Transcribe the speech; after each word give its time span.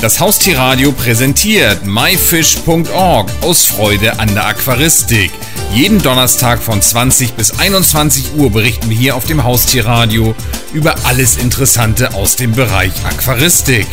Das 0.00 0.20
Haustierradio 0.20 0.92
präsentiert 0.92 1.84
myfish.org 1.84 3.28
aus 3.42 3.66
Freude 3.66 4.20
an 4.20 4.32
der 4.32 4.46
Aquaristik. 4.46 5.32
Jeden 5.72 6.00
Donnerstag 6.00 6.62
von 6.62 6.80
20 6.80 7.32
bis 7.32 7.58
21 7.58 8.36
Uhr 8.36 8.52
berichten 8.52 8.90
wir 8.90 8.96
hier 8.96 9.16
auf 9.16 9.24
dem 9.24 9.42
Haustierradio 9.42 10.36
über 10.72 10.94
alles 11.04 11.36
Interessante 11.36 12.14
aus 12.14 12.36
dem 12.36 12.52
Bereich 12.52 12.92
Aquaristik. 13.04 13.88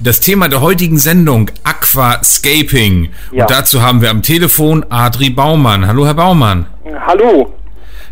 Das 0.00 0.18
Thema 0.18 0.48
der 0.48 0.60
heutigen 0.60 0.98
Sendung 0.98 1.52
Aquascaping. 1.62 3.10
Ja. 3.30 3.44
Und 3.44 3.50
dazu 3.52 3.82
haben 3.82 4.02
wir 4.02 4.10
am 4.10 4.22
Telefon 4.22 4.84
Adri 4.88 5.30
Baumann. 5.30 5.86
Hallo, 5.86 6.04
Herr 6.04 6.14
Baumann. 6.14 6.66
Hallo. 7.06 7.54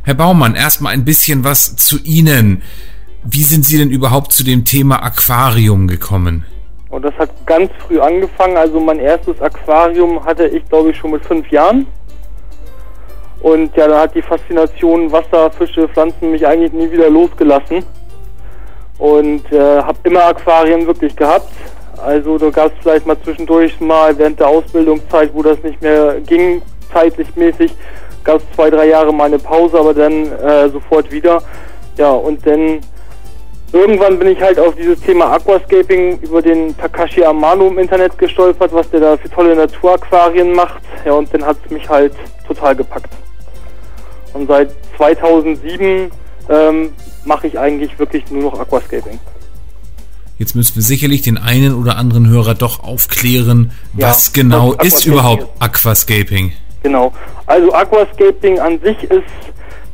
Herr 0.04 0.14
Baumann, 0.14 0.54
erstmal 0.54 0.92
ein 0.92 1.04
bisschen 1.04 1.42
was 1.42 1.74
zu 1.74 1.98
Ihnen. 2.04 2.62
Wie 3.29 3.43
sind 3.43 3.64
Sie 3.64 3.77
denn 3.77 3.90
überhaupt 3.90 4.32
zu 4.32 4.45
dem 4.45 4.64
Thema 4.64 5.02
Aquarium 5.02 5.88
gekommen? 5.88 6.46
Und 6.91 7.05
das 7.05 7.12
hat 7.19 7.30
ganz 7.45 7.73
früh 7.84 7.98
angefangen. 7.98 8.56
Also 8.56 8.78
mein 8.78 9.00
erstes 9.00 9.41
Aquarium 9.42 10.24
hatte 10.24 10.46
ich, 10.46 10.64
glaube 10.69 10.91
ich, 10.91 10.96
schon 10.96 11.10
mit 11.10 11.24
fünf 11.24 11.50
Jahren. 11.50 11.88
Und 13.41 13.77
ja, 13.77 13.88
da 13.88 14.02
hat 14.02 14.14
die 14.14 14.23
Faszination 14.23 15.10
Wasser, 15.10 15.50
Fische, 15.50 15.88
Pflanzen 15.88 16.30
mich 16.30 16.47
eigentlich 16.47 16.73
nie 16.73 16.91
wieder 16.91 17.10
losgelassen. 17.10 17.84
Und 18.98 19.50
äh, 19.52 19.83
habe 19.83 19.98
immer 20.05 20.27
Aquarien 20.27 20.86
wirklich 20.86 21.16
gehabt. 21.16 21.50
Also 21.98 22.38
da 22.38 22.50
gab 22.50 22.66
es 22.66 22.78
vielleicht 22.80 23.06
mal 23.06 23.20
zwischendurch 23.24 23.80
mal 23.80 24.16
während 24.16 24.38
der 24.38 24.47
Ausbildungszeit, 24.47 25.34
wo 25.34 25.42
das 25.42 25.61
nicht 25.64 25.83
mehr 25.83 26.20
ging, 26.20 26.62
zeitlich 26.92 27.34
mäßig, 27.34 27.74
gab 28.22 28.36
es 28.36 28.45
zwei, 28.55 28.70
drei 28.70 28.86
Jahre 28.86 29.12
mal 29.12 29.24
eine 29.24 29.38
Pause, 29.41 29.80
aber 29.80 29.95
dann 29.95 30.30
äh, 30.30 30.69
sofort 30.69 31.11
wieder. 31.11 31.42
Ja, 31.97 32.12
und 32.12 32.47
dann 32.47 32.80
irgendwann 33.73 34.19
bin 34.19 34.29
ich 34.29 34.41
halt 34.41 34.59
auf 34.59 34.75
dieses 34.75 35.01
Thema 35.01 35.33
Aquascaping 35.33 36.19
über 36.20 36.43
den 36.43 36.77
Takashi 36.77 37.25
Amano 37.25 37.69
im 37.69 37.79
Internet 37.79 38.16
gestolpert, 38.19 38.73
was 38.73 38.89
der 38.91 39.00
da 39.00 39.17
für 39.17 39.31
tolle 39.31 39.56
Naturaquarien 39.56 40.53
macht. 40.53 40.83
Ja, 41.05 41.12
und 41.12 41.33
dann 41.33 41.45
hat 41.45 41.56
es 41.64 41.70
mich 41.70 41.89
halt 41.89 42.14
total 42.47 42.77
gepackt. 42.77 43.11
Und 44.33 44.48
seit 44.48 44.70
2007 44.97 46.11
ähm, 46.48 46.92
mache 47.25 47.47
ich 47.47 47.58
eigentlich 47.58 47.98
wirklich 47.98 48.31
nur 48.31 48.42
noch 48.42 48.61
Aquascaping. 48.61 49.19
Jetzt 50.39 50.55
müssen 50.55 50.77
wir 50.77 50.83
sicherlich 50.83 51.23
den 51.23 51.39
einen 51.39 51.75
oder 51.75 51.97
anderen 51.97 52.28
Hörer 52.28 52.55
doch 52.55 52.84
aufklären, 52.84 53.73
ja, 53.97 54.08
was 54.08 54.34
genau 54.34 54.75
was 54.77 54.86
ist 54.86 55.06
überhaupt 55.06 55.48
Aquascaping? 55.61 56.53
Genau. 56.83 57.12
Also 57.47 57.73
Aquascaping 57.73 58.61
an 58.61 58.78
sich 58.80 59.03
ist 59.05 59.25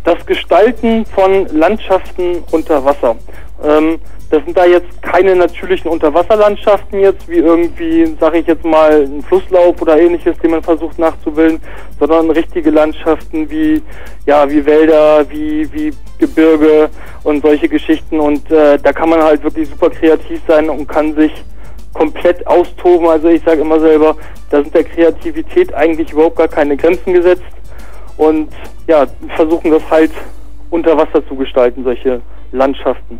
das 0.05 0.25
Gestalten 0.27 1.07
von 1.07 1.47
Landschaften 1.57 2.42
unter 2.51 2.84
Wasser. 2.84 3.14
Ähm, 3.62 3.98
das 4.30 4.42
sind 4.44 4.56
da 4.56 4.64
jetzt 4.64 5.02
keine 5.02 5.36
natürlichen 5.36 5.91
Unterwasserlandschaften 5.91 7.00
jetzt, 7.00 7.28
wie 7.28 7.36
irgendwie, 7.36 8.16
sage 8.18 8.38
ich 8.38 8.46
jetzt 8.46 8.64
mal, 8.64 9.02
ein 9.02 9.22
Flusslauf 9.22 9.80
oder 9.82 10.00
ähnliches, 10.00 10.38
den 10.38 10.52
man 10.52 10.62
versucht 10.62 10.98
nachzubilden, 10.98 11.60
sondern 12.00 12.30
richtige 12.30 12.70
Landschaften 12.70 13.50
wie, 13.50 13.83
ja, 14.24 14.48
wie 14.50 14.64
Wälder, 14.64 15.28
wie, 15.28 15.70
wie 15.74 15.92
Gebirge 16.18 16.88
und 17.24 17.42
solche 17.42 17.68
Geschichten. 17.68 18.20
Und 18.20 18.50
äh, 18.50 18.78
da 18.78 18.92
kann 18.94 19.10
man 19.10 19.22
halt 19.22 19.44
wirklich 19.44 19.68
super 19.68 19.90
kreativ 19.90 20.40
sein 20.48 20.70
und 20.70 20.88
kann 20.88 21.14
sich 21.14 21.33
komplett 21.92 22.46
austoben. 22.46 23.08
Also 23.08 23.28
ich 23.28 23.42
sage 23.42 23.60
immer 23.60 23.80
selber, 23.80 24.16
da 24.48 24.62
sind 24.62 24.74
der 24.74 24.84
Kreativität 24.84 25.74
eigentlich 25.74 26.10
überhaupt 26.10 26.36
gar 26.36 26.48
keine 26.48 26.78
Grenzen 26.78 27.12
gesetzt. 27.12 27.42
Und 28.16 28.48
ja, 28.86 29.06
versuchen 29.36 29.70
das 29.70 29.83
halt 29.90 30.12
unter 30.70 30.96
Wasser 30.96 31.27
zu 31.28 31.36
gestalten, 31.36 31.84
solche 31.84 32.22
Landschaften. 32.52 33.18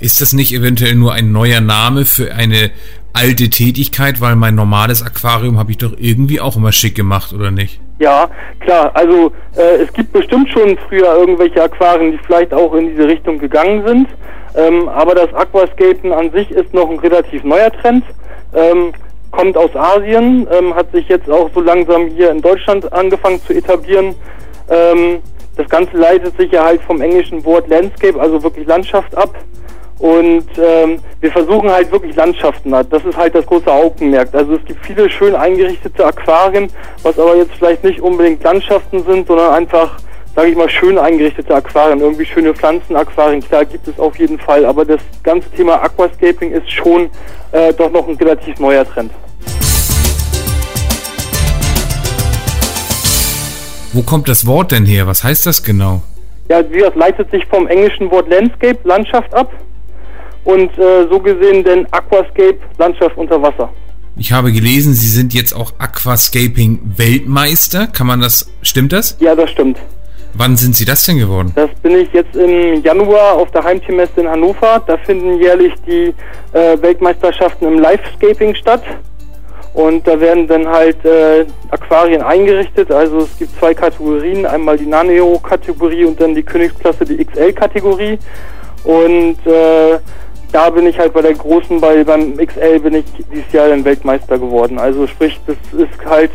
Ist 0.00 0.20
das 0.20 0.32
nicht 0.32 0.52
eventuell 0.52 0.94
nur 0.94 1.12
ein 1.12 1.32
neuer 1.32 1.60
Name 1.60 2.04
für 2.04 2.32
eine 2.32 2.70
alte 3.12 3.50
Tätigkeit, 3.50 4.20
weil 4.20 4.36
mein 4.36 4.54
normales 4.54 5.02
Aquarium 5.02 5.58
habe 5.58 5.72
ich 5.72 5.78
doch 5.78 5.92
irgendwie 5.96 6.40
auch 6.40 6.56
immer 6.56 6.70
schick 6.70 6.94
gemacht, 6.94 7.32
oder 7.32 7.50
nicht? 7.50 7.80
Ja, 7.98 8.30
klar. 8.60 8.92
Also 8.94 9.32
äh, 9.56 9.82
es 9.82 9.92
gibt 9.92 10.12
bestimmt 10.12 10.48
schon 10.50 10.78
früher 10.88 11.16
irgendwelche 11.16 11.62
Aquarien, 11.62 12.12
die 12.12 12.18
vielleicht 12.18 12.54
auch 12.54 12.74
in 12.74 12.90
diese 12.90 13.08
Richtung 13.08 13.38
gegangen 13.38 13.84
sind. 13.84 14.08
Ähm, 14.56 14.88
aber 14.88 15.14
das 15.14 15.34
Aquascapen 15.34 16.12
an 16.12 16.30
sich 16.30 16.50
ist 16.50 16.72
noch 16.72 16.88
ein 16.88 16.98
relativ 17.00 17.42
neuer 17.42 17.72
Trend. 17.72 18.04
Ähm, 18.54 18.92
kommt 19.30 19.56
aus 19.56 19.74
Asien, 19.74 20.46
ähm, 20.50 20.74
hat 20.74 20.90
sich 20.92 21.08
jetzt 21.08 21.28
auch 21.28 21.50
so 21.54 21.60
langsam 21.60 22.06
hier 22.08 22.30
in 22.30 22.40
Deutschland 22.40 22.90
angefangen 22.92 23.40
zu 23.44 23.52
etablieren. 23.52 24.14
Ähm, 24.70 25.18
das 25.56 25.68
Ganze 25.68 25.96
leitet 25.96 26.36
sich 26.36 26.52
ja 26.52 26.64
halt 26.64 26.80
vom 26.82 27.00
englischen 27.00 27.44
Wort 27.44 27.68
Landscape, 27.68 28.18
also 28.20 28.42
wirklich 28.42 28.66
Landschaft 28.66 29.14
ab. 29.16 29.34
Und 29.98 30.46
ähm, 30.56 31.00
wir 31.20 31.32
versuchen 31.32 31.70
halt 31.70 31.90
wirklich 31.90 32.14
Landschaften. 32.14 32.70
Das 32.70 33.04
ist 33.04 33.16
halt 33.16 33.34
das 33.34 33.44
große 33.46 33.70
Augenmerk. 33.70 34.28
Also 34.32 34.54
es 34.54 34.64
gibt 34.64 34.84
viele 34.86 35.10
schön 35.10 35.34
eingerichtete 35.34 36.06
Aquarien, 36.06 36.70
was 37.02 37.18
aber 37.18 37.36
jetzt 37.36 37.52
vielleicht 37.58 37.82
nicht 37.82 38.00
unbedingt 38.00 38.42
Landschaften 38.44 39.02
sind, 39.04 39.26
sondern 39.26 39.54
einfach, 39.54 39.98
sage 40.36 40.50
ich 40.50 40.56
mal, 40.56 40.68
schön 40.68 40.98
eingerichtete 40.98 41.52
Aquarien. 41.52 41.98
Irgendwie 42.00 42.24
schöne 42.24 42.54
Pflanzenaquarien, 42.54 43.40
klar 43.40 43.64
gibt 43.64 43.88
es 43.88 43.98
auf 43.98 44.16
jeden 44.18 44.38
Fall. 44.38 44.64
Aber 44.66 44.84
das 44.84 45.00
ganze 45.24 45.50
Thema 45.50 45.82
Aquascaping 45.82 46.52
ist 46.52 46.70
schon 46.70 47.10
äh, 47.50 47.72
doch 47.72 47.90
noch 47.90 48.06
ein 48.06 48.14
relativ 48.14 48.60
neuer 48.60 48.84
Trend. 48.84 49.10
Wo 53.92 54.02
kommt 54.02 54.28
das 54.28 54.46
Wort 54.46 54.70
denn 54.70 54.86
her? 54.86 55.08
Was 55.08 55.24
heißt 55.24 55.44
das 55.46 55.64
genau? 55.64 56.02
Ja, 56.48 56.62
wie 56.70 56.78
das 56.78 56.94
leitet 56.94 57.32
sich 57.32 57.44
vom 57.46 57.66
englischen 57.66 58.10
Wort 58.12 58.28
Landscape, 58.30 58.78
Landschaft 58.84 59.34
ab 59.34 59.50
und 60.48 60.78
äh, 60.78 61.06
so 61.10 61.20
gesehen 61.20 61.62
denn 61.62 61.86
Aquascape, 61.90 62.58
Landschaft 62.78 63.16
unter 63.18 63.40
Wasser. 63.42 63.68
Ich 64.16 64.32
habe 64.32 64.50
gelesen, 64.50 64.94
Sie 64.94 65.08
sind 65.08 65.34
jetzt 65.34 65.52
auch 65.52 65.74
Aquascaping 65.78 66.80
Weltmeister. 66.96 67.86
Kann 67.86 68.06
man 68.06 68.20
das, 68.20 68.50
stimmt 68.62 68.94
das? 68.94 69.18
Ja, 69.20 69.34
das 69.34 69.50
stimmt. 69.50 69.76
Wann 70.32 70.56
sind 70.56 70.74
Sie 70.74 70.86
das 70.86 71.04
denn 71.04 71.18
geworden? 71.18 71.52
Das 71.54 71.68
bin 71.82 71.96
ich 71.98 72.10
jetzt 72.14 72.34
im 72.34 72.82
Januar 72.82 73.34
auf 73.34 73.50
der 73.50 73.62
Heimtiermesse 73.62 74.22
in 74.22 74.28
Hannover. 74.28 74.82
Da 74.86 74.96
finden 74.96 75.38
jährlich 75.38 75.74
die 75.86 76.14
äh, 76.54 76.80
Weltmeisterschaften 76.80 77.68
im 77.68 77.78
Livescaping 77.78 78.54
statt. 78.54 78.82
Und 79.74 80.06
da 80.06 80.18
werden 80.18 80.48
dann 80.48 80.66
halt 80.66 81.04
äh, 81.04 81.44
Aquarien 81.70 82.22
eingerichtet. 82.22 82.90
Also 82.90 83.18
es 83.18 83.38
gibt 83.38 83.54
zwei 83.58 83.74
Kategorien, 83.74 84.46
einmal 84.46 84.78
die 84.78 84.86
Nano-Kategorie 84.86 86.06
und 86.06 86.18
dann 86.18 86.34
die 86.34 86.42
Königsklasse, 86.42 87.04
die 87.04 87.22
XL-Kategorie. 87.22 88.18
Und 88.84 89.36
äh, 89.46 89.98
da 90.52 90.70
bin 90.70 90.86
ich 90.86 90.98
halt 90.98 91.12
bei 91.12 91.22
der 91.22 91.34
großen, 91.34 91.80
bei 91.80 92.04
beim 92.04 92.36
XL 92.36 92.80
bin 92.80 92.94
ich 92.94 93.04
dieses 93.30 93.52
Jahr 93.52 93.68
dann 93.68 93.84
Weltmeister 93.84 94.38
geworden. 94.38 94.78
Also 94.78 95.06
sprich, 95.06 95.38
das 95.46 95.56
ist 95.78 96.04
halt 96.04 96.30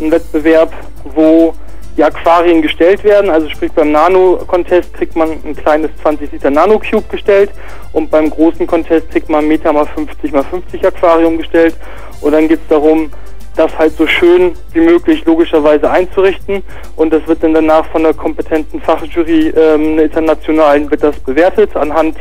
ein 0.00 0.10
Wettbewerb, 0.10 0.72
wo 1.14 1.54
die 1.96 2.04
Aquarien 2.04 2.62
gestellt 2.62 3.02
werden. 3.04 3.30
Also 3.30 3.48
sprich 3.48 3.72
beim 3.72 3.90
Nano-Contest 3.90 4.94
kriegt 4.94 5.16
man 5.16 5.30
ein 5.44 5.56
kleines 5.56 5.90
20 6.02 6.32
Liter 6.32 6.50
Nano-Cube 6.50 7.08
gestellt 7.10 7.50
und 7.92 8.10
beim 8.10 8.30
großen 8.30 8.66
Contest 8.66 9.10
kriegt 9.10 9.28
man 9.28 9.48
Meter 9.48 9.72
mal 9.72 9.86
50 9.86 10.32
mal 10.32 10.44
50 10.44 10.86
Aquarium 10.86 11.38
gestellt. 11.38 11.74
Und 12.20 12.32
dann 12.32 12.48
geht 12.48 12.60
es 12.60 12.68
darum, 12.68 13.10
das 13.56 13.76
halt 13.78 13.96
so 13.96 14.06
schön 14.06 14.52
wie 14.72 14.80
möglich 14.80 15.24
logischerweise 15.24 15.90
einzurichten. 15.90 16.62
Und 16.96 17.12
das 17.12 17.26
wird 17.26 17.42
dann 17.42 17.54
danach 17.54 17.86
von 17.86 18.02
der 18.02 18.14
kompetenten 18.14 18.80
Fachjury 18.80 19.48
ähm, 19.48 19.98
internationalen 19.98 20.90
wird 20.90 21.02
das 21.02 21.18
bewertet 21.20 21.74
anhand 21.76 22.16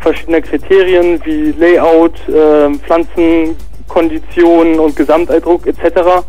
verschiedener 0.00 0.40
Kriterien 0.40 1.20
wie 1.24 1.52
Layout, 1.58 2.14
äh, 2.28 2.72
Pflanzenkonditionen 2.78 4.78
und 4.78 4.96
Gesamteindruck 4.96 5.66
etc. 5.66 6.24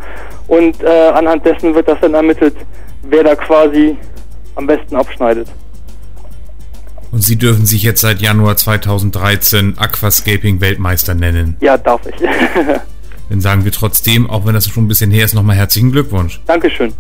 Und 0.47 0.83
äh, 0.83 0.87
anhand 0.87 1.45
dessen 1.45 1.75
wird 1.75 1.87
das 1.87 1.99
dann 2.01 2.13
ermittelt, 2.13 2.55
wer 3.03 3.23
da 3.23 3.35
quasi 3.35 3.97
am 4.55 4.67
besten 4.67 4.95
abschneidet. 4.95 5.47
Und 7.11 7.23
Sie 7.23 7.37
dürfen 7.37 7.65
sich 7.65 7.83
jetzt 7.83 8.01
seit 8.01 8.21
Januar 8.21 8.55
2013 8.55 9.75
Aquascaping 9.77 10.61
Weltmeister 10.61 11.15
nennen. 11.15 11.57
Ja, 11.59 11.77
darf 11.77 12.01
ich. 12.05 12.15
Dann 13.29 13.41
sagen 13.41 13.63
wir 13.63 13.71
trotzdem, 13.71 14.29
auch 14.29 14.45
wenn 14.45 14.53
das 14.53 14.67
schon 14.67 14.85
ein 14.85 14.87
bisschen 14.87 15.11
her 15.11 15.25
ist, 15.25 15.33
nochmal 15.33 15.55
herzlichen 15.55 15.91
Glückwunsch. 15.91 16.41
Dankeschön. 16.47 16.93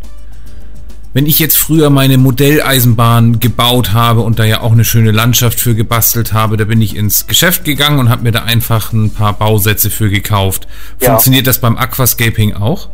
Wenn 1.11 1.25
ich 1.25 1.39
jetzt 1.39 1.57
früher 1.57 1.89
meine 1.89 2.19
Modelleisenbahn 2.19 3.39
gebaut 3.39 3.93
habe 3.93 4.21
und 4.21 4.37
da 4.37 4.45
ja 4.45 4.61
auch 4.61 4.73
eine 4.73 4.85
schöne 4.85 5.09
Landschaft 5.09 5.59
für 5.59 5.73
gebastelt 5.73 6.33
habe, 6.33 6.55
da 6.55 6.65
bin 6.65 6.83
ich 6.83 6.95
ins 6.95 7.25
Geschäft 7.25 7.65
gegangen 7.65 7.97
und 7.97 8.09
habe 8.09 8.21
mir 8.21 8.31
da 8.31 8.43
einfach 8.43 8.93
ein 8.93 9.11
paar 9.11 9.33
Bausätze 9.33 9.89
für 9.89 10.11
gekauft. 10.11 10.67
Funktioniert 10.99 11.47
ja. 11.47 11.49
das 11.49 11.59
beim 11.59 11.77
Aquascaping 11.77 12.53
auch? 12.53 12.89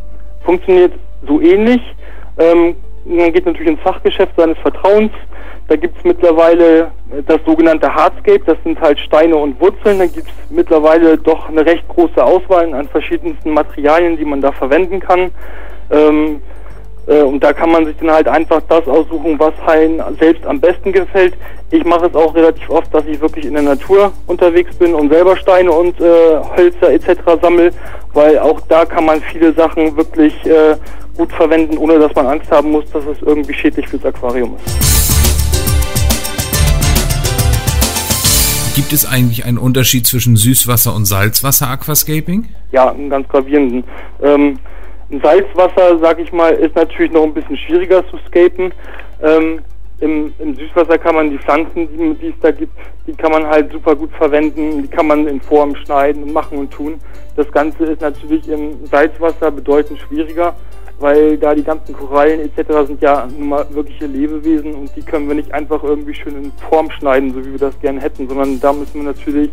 Funktioniert 0.46 0.94
so 1.28 1.42
ähnlich. 1.42 1.82
Ähm, 2.38 2.74
man 3.04 3.32
geht 3.34 3.44
natürlich 3.44 3.72
ins 3.72 3.80
Fachgeschäft 3.80 4.32
seines 4.34 4.56
Vertrauens. 4.58 5.12
Da 5.68 5.76
gibt 5.76 5.98
es 5.98 6.04
mittlerweile 6.04 6.92
das 7.26 7.40
sogenannte 7.44 7.92
Hardscape, 7.92 8.42
das 8.46 8.56
sind 8.62 8.80
halt 8.80 8.98
Steine 9.00 9.36
und 9.36 9.60
Wurzeln. 9.60 9.98
Da 9.98 10.06
gibt 10.06 10.28
es 10.28 10.50
mittlerweile 10.50 11.18
doch 11.18 11.48
eine 11.48 11.66
recht 11.66 11.86
große 11.88 12.22
Auswahl 12.22 12.72
an 12.72 12.88
verschiedensten 12.88 13.50
Materialien, 13.52 14.16
die 14.16 14.24
man 14.24 14.40
da 14.40 14.52
verwenden 14.52 15.00
kann. 15.00 15.30
Ähm, 15.90 16.40
Äh, 17.06 17.22
und 17.22 17.42
da 17.42 17.52
kann 17.52 17.70
man 17.70 17.86
sich 17.86 17.96
dann 17.98 18.10
halt 18.10 18.28
einfach 18.28 18.60
das 18.68 18.86
aussuchen, 18.88 19.38
was 19.38 19.54
einem 19.66 20.02
selbst 20.18 20.44
am 20.44 20.60
besten 20.60 20.92
gefällt. 20.92 21.34
Ich 21.70 21.84
mache 21.84 22.06
es 22.06 22.14
auch 22.14 22.34
relativ 22.34 22.68
oft, 22.68 22.92
dass 22.92 23.06
ich 23.06 23.20
wirklich 23.20 23.44
in 23.44 23.54
der 23.54 23.62
Natur 23.62 24.12
unterwegs 24.26 24.74
bin 24.76 24.94
und 24.94 25.12
selber 25.12 25.36
Steine 25.36 25.70
und 25.70 26.00
äh, 26.00 26.04
Hölzer 26.56 26.92
etc. 26.92 27.20
sammle, 27.40 27.70
weil 28.12 28.38
auch 28.38 28.60
da 28.68 28.84
kann 28.84 29.04
man 29.04 29.20
viele 29.22 29.52
Sachen 29.52 29.96
wirklich 29.96 30.34
äh, 30.46 30.76
gut 31.16 31.32
verwenden, 31.32 31.78
ohne 31.78 31.98
dass 31.98 32.14
man 32.14 32.26
Angst 32.26 32.50
haben 32.50 32.72
muss, 32.72 32.90
dass 32.90 33.04
es 33.06 33.22
irgendwie 33.22 33.54
schädlich 33.54 33.88
fürs 33.88 34.04
Aquarium 34.04 34.56
ist. 34.56 35.15
Gibt 38.76 38.92
es 38.92 39.10
eigentlich 39.10 39.46
einen 39.46 39.56
Unterschied 39.56 40.06
zwischen 40.06 40.36
Süßwasser- 40.36 40.94
und 40.94 41.06
Salzwasser-Aquascaping? 41.06 42.44
Ja, 42.72 42.90
einen 42.90 43.08
ganz 43.08 43.26
gravierenden. 43.26 43.84
Ähm, 44.22 44.58
Salzwasser, 45.22 45.98
sag 45.98 46.18
ich 46.20 46.30
mal, 46.30 46.52
ist 46.52 46.76
natürlich 46.76 47.10
noch 47.10 47.22
ein 47.22 47.32
bisschen 47.32 47.56
schwieriger 47.56 48.06
zu 48.10 48.18
scapen. 48.28 48.74
Ähm, 49.22 49.62
im, 50.00 50.30
im, 50.38 50.54
Süßwasser 50.56 50.98
kann 50.98 51.14
man 51.14 51.30
die 51.30 51.38
Pflanzen, 51.38 51.88
die, 51.88 52.14
die, 52.20 52.26
es 52.26 52.34
da 52.42 52.50
gibt, 52.50 52.76
die 53.06 53.14
kann 53.14 53.32
man 53.32 53.46
halt 53.46 53.72
super 53.72 53.96
gut 53.96 54.10
verwenden, 54.12 54.82
die 54.82 54.88
kann 54.88 55.06
man 55.06 55.26
in 55.26 55.40
Form 55.40 55.74
schneiden 55.76 56.24
und 56.24 56.34
machen 56.34 56.58
und 56.58 56.70
tun. 56.70 57.00
Das 57.34 57.50
Ganze 57.52 57.82
ist 57.84 58.02
natürlich 58.02 58.46
im 58.46 58.84
Salzwasser 58.90 59.52
bedeutend 59.52 60.00
schwieriger 60.00 60.54
weil 60.98 61.36
da 61.36 61.54
die 61.54 61.64
ganzen 61.64 61.94
Korallen 61.94 62.40
etc. 62.40 62.86
sind 62.86 63.02
ja 63.02 63.26
nun 63.26 63.50
mal 63.50 63.66
wirkliche 63.70 64.06
Lebewesen 64.06 64.74
und 64.74 64.96
die 64.96 65.02
können 65.02 65.28
wir 65.28 65.34
nicht 65.34 65.52
einfach 65.52 65.82
irgendwie 65.82 66.14
schön 66.14 66.36
in 66.36 66.52
Form 66.68 66.90
schneiden, 66.90 67.32
so 67.34 67.44
wie 67.44 67.52
wir 67.52 67.58
das 67.58 67.78
gerne 67.80 68.00
hätten, 68.00 68.28
sondern 68.28 68.60
da 68.60 68.72
müssen 68.72 68.94
wir 68.94 69.02
natürlich 69.02 69.50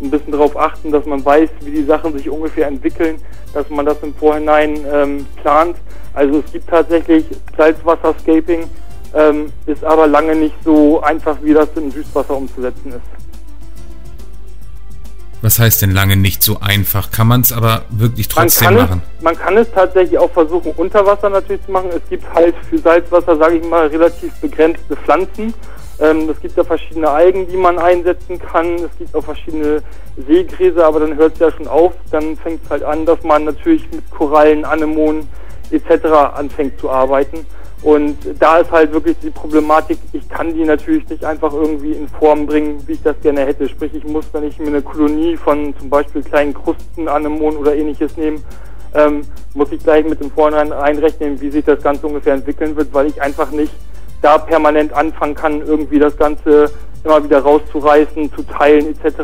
ein 0.00 0.10
bisschen 0.10 0.32
darauf 0.32 0.56
achten, 0.56 0.90
dass 0.90 1.06
man 1.06 1.24
weiß, 1.24 1.48
wie 1.60 1.70
die 1.70 1.84
Sachen 1.84 2.16
sich 2.16 2.28
ungefähr 2.28 2.66
entwickeln, 2.66 3.16
dass 3.52 3.68
man 3.70 3.86
das 3.86 4.02
im 4.02 4.14
Vorhinein 4.14 4.78
ähm, 4.92 5.26
plant. 5.40 5.76
Also 6.12 6.40
es 6.40 6.52
gibt 6.52 6.68
tatsächlich 6.68 7.24
Salzwasserscaping, 7.56 8.64
ähm, 9.14 9.52
ist 9.66 9.84
aber 9.84 10.06
lange 10.06 10.34
nicht 10.34 10.56
so 10.64 11.00
einfach, 11.00 11.38
wie 11.42 11.54
das 11.54 11.68
im 11.76 11.90
Süßwasser 11.90 12.36
umzusetzen 12.36 12.90
ist. 12.90 13.23
Was 15.44 15.58
heißt 15.58 15.82
denn 15.82 15.90
lange 15.90 16.16
nicht 16.16 16.42
so 16.42 16.60
einfach? 16.60 17.10
Kann 17.10 17.26
man 17.26 17.42
es 17.42 17.52
aber 17.52 17.82
wirklich 17.90 18.28
trotzdem 18.28 18.72
man 18.72 18.76
machen? 18.76 19.02
Es, 19.18 19.22
man 19.22 19.36
kann 19.36 19.58
es 19.58 19.70
tatsächlich 19.70 20.16
auch 20.16 20.30
versuchen, 20.30 20.72
unter 20.78 21.04
Wasser 21.04 21.28
natürlich 21.28 21.62
zu 21.66 21.70
machen. 21.70 21.90
Es 21.94 22.00
gibt 22.08 22.24
halt 22.32 22.54
für 22.70 22.78
Salzwasser, 22.78 23.36
sage 23.36 23.58
ich 23.58 23.64
mal, 23.68 23.86
relativ 23.88 24.32
begrenzte 24.40 24.96
Pflanzen. 24.96 25.52
Ähm, 26.00 26.30
es 26.30 26.40
gibt 26.40 26.56
ja 26.56 26.64
verschiedene 26.64 27.10
Algen, 27.10 27.46
die 27.46 27.58
man 27.58 27.78
einsetzen 27.78 28.38
kann. 28.38 28.76
Es 28.76 28.96
gibt 28.96 29.14
auch 29.14 29.22
verschiedene 29.22 29.82
Seegräser, 30.26 30.86
aber 30.86 31.00
dann 31.00 31.14
hört 31.14 31.34
es 31.34 31.40
ja 31.40 31.50
schon 31.50 31.68
auf. 31.68 31.92
Dann 32.10 32.38
fängt 32.38 32.64
es 32.64 32.70
halt 32.70 32.82
an, 32.82 33.04
dass 33.04 33.22
man 33.22 33.44
natürlich 33.44 33.82
mit 33.92 34.10
Korallen, 34.10 34.64
Anemonen 34.64 35.28
etc. 35.70 36.06
anfängt 36.36 36.80
zu 36.80 36.88
arbeiten. 36.88 37.44
Und 37.84 38.16
da 38.40 38.58
ist 38.58 38.72
halt 38.72 38.94
wirklich 38.94 39.18
die 39.22 39.28
Problematik, 39.28 39.98
ich 40.14 40.26
kann 40.30 40.54
die 40.54 40.64
natürlich 40.64 41.06
nicht 41.10 41.22
einfach 41.22 41.52
irgendwie 41.52 41.92
in 41.92 42.08
Form 42.08 42.46
bringen, 42.46 42.82
wie 42.86 42.92
ich 42.92 43.02
das 43.02 43.20
gerne 43.20 43.42
hätte. 43.42 43.68
Sprich, 43.68 43.92
ich 43.94 44.04
muss, 44.04 44.24
wenn 44.32 44.44
ich 44.44 44.58
mir 44.58 44.68
eine 44.68 44.80
Kolonie 44.80 45.36
von 45.36 45.74
zum 45.78 45.90
Beispiel 45.90 46.22
kleinen 46.22 46.54
Krusten, 46.54 47.08
Anemonen 47.08 47.58
oder 47.58 47.76
ähnliches 47.76 48.16
nehme, 48.16 48.38
ähm, 48.94 49.20
muss 49.52 49.70
ich 49.70 49.82
gleich 49.82 50.08
mit 50.08 50.18
dem 50.18 50.30
Vorhinein 50.30 50.72
einrechnen, 50.72 51.38
wie 51.42 51.50
sich 51.50 51.64
das 51.66 51.82
Ganze 51.82 52.06
ungefähr 52.06 52.32
entwickeln 52.32 52.74
wird, 52.74 52.94
weil 52.94 53.06
ich 53.06 53.20
einfach 53.20 53.50
nicht 53.50 53.74
da 54.22 54.38
permanent 54.38 54.94
anfangen 54.94 55.34
kann, 55.34 55.60
irgendwie 55.60 55.98
das 55.98 56.16
Ganze 56.16 56.70
immer 57.04 57.22
wieder 57.22 57.40
rauszureißen, 57.40 58.32
zu 58.32 58.42
teilen 58.44 58.86
etc. 58.86 59.18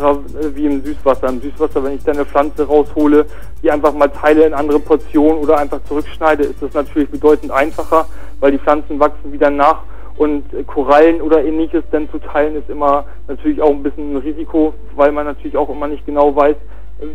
Wie 0.55 0.67
im 0.67 0.85
Süßwasser. 0.85 1.29
Im 1.29 1.41
Süßwasser, 1.41 1.83
wenn 1.83 1.95
ich 1.95 2.05
dann 2.05 2.17
eine 2.17 2.27
Pflanze 2.27 2.67
raushole, 2.67 3.25
die 3.63 3.71
einfach 3.71 3.95
mal 3.95 4.09
teile 4.09 4.45
in 4.45 4.53
andere 4.53 4.79
Portionen 4.79 5.39
oder 5.39 5.57
einfach 5.57 5.81
zurückschneide, 5.89 6.45
ist 6.45 6.61
das 6.61 6.75
natürlich 6.75 7.09
bedeutend 7.09 7.51
einfacher, 7.51 8.07
weil 8.41 8.53
die 8.53 8.59
Pflanzen 8.59 8.99
wachsen 8.99 9.33
wieder 9.33 9.51
nach 9.51 9.83
und 10.17 10.45
Korallen 10.67 11.23
oder 11.23 11.43
ähnliches 11.45 11.85
dann 11.93 12.11
zu 12.11 12.19
teilen 12.19 12.57
ist 12.57 12.69
immer 12.69 13.07
natürlich 13.29 13.63
auch 13.63 13.71
ein 13.71 13.83
bisschen 13.83 14.13
ein 14.13 14.17
Risiko, 14.19 14.75
weil 14.95 15.13
man 15.13 15.27
natürlich 15.27 15.57
auch 15.57 15.71
immer 15.71 15.89
nicht 15.89 16.05
genau 16.05 16.35
weiß, 16.35 16.57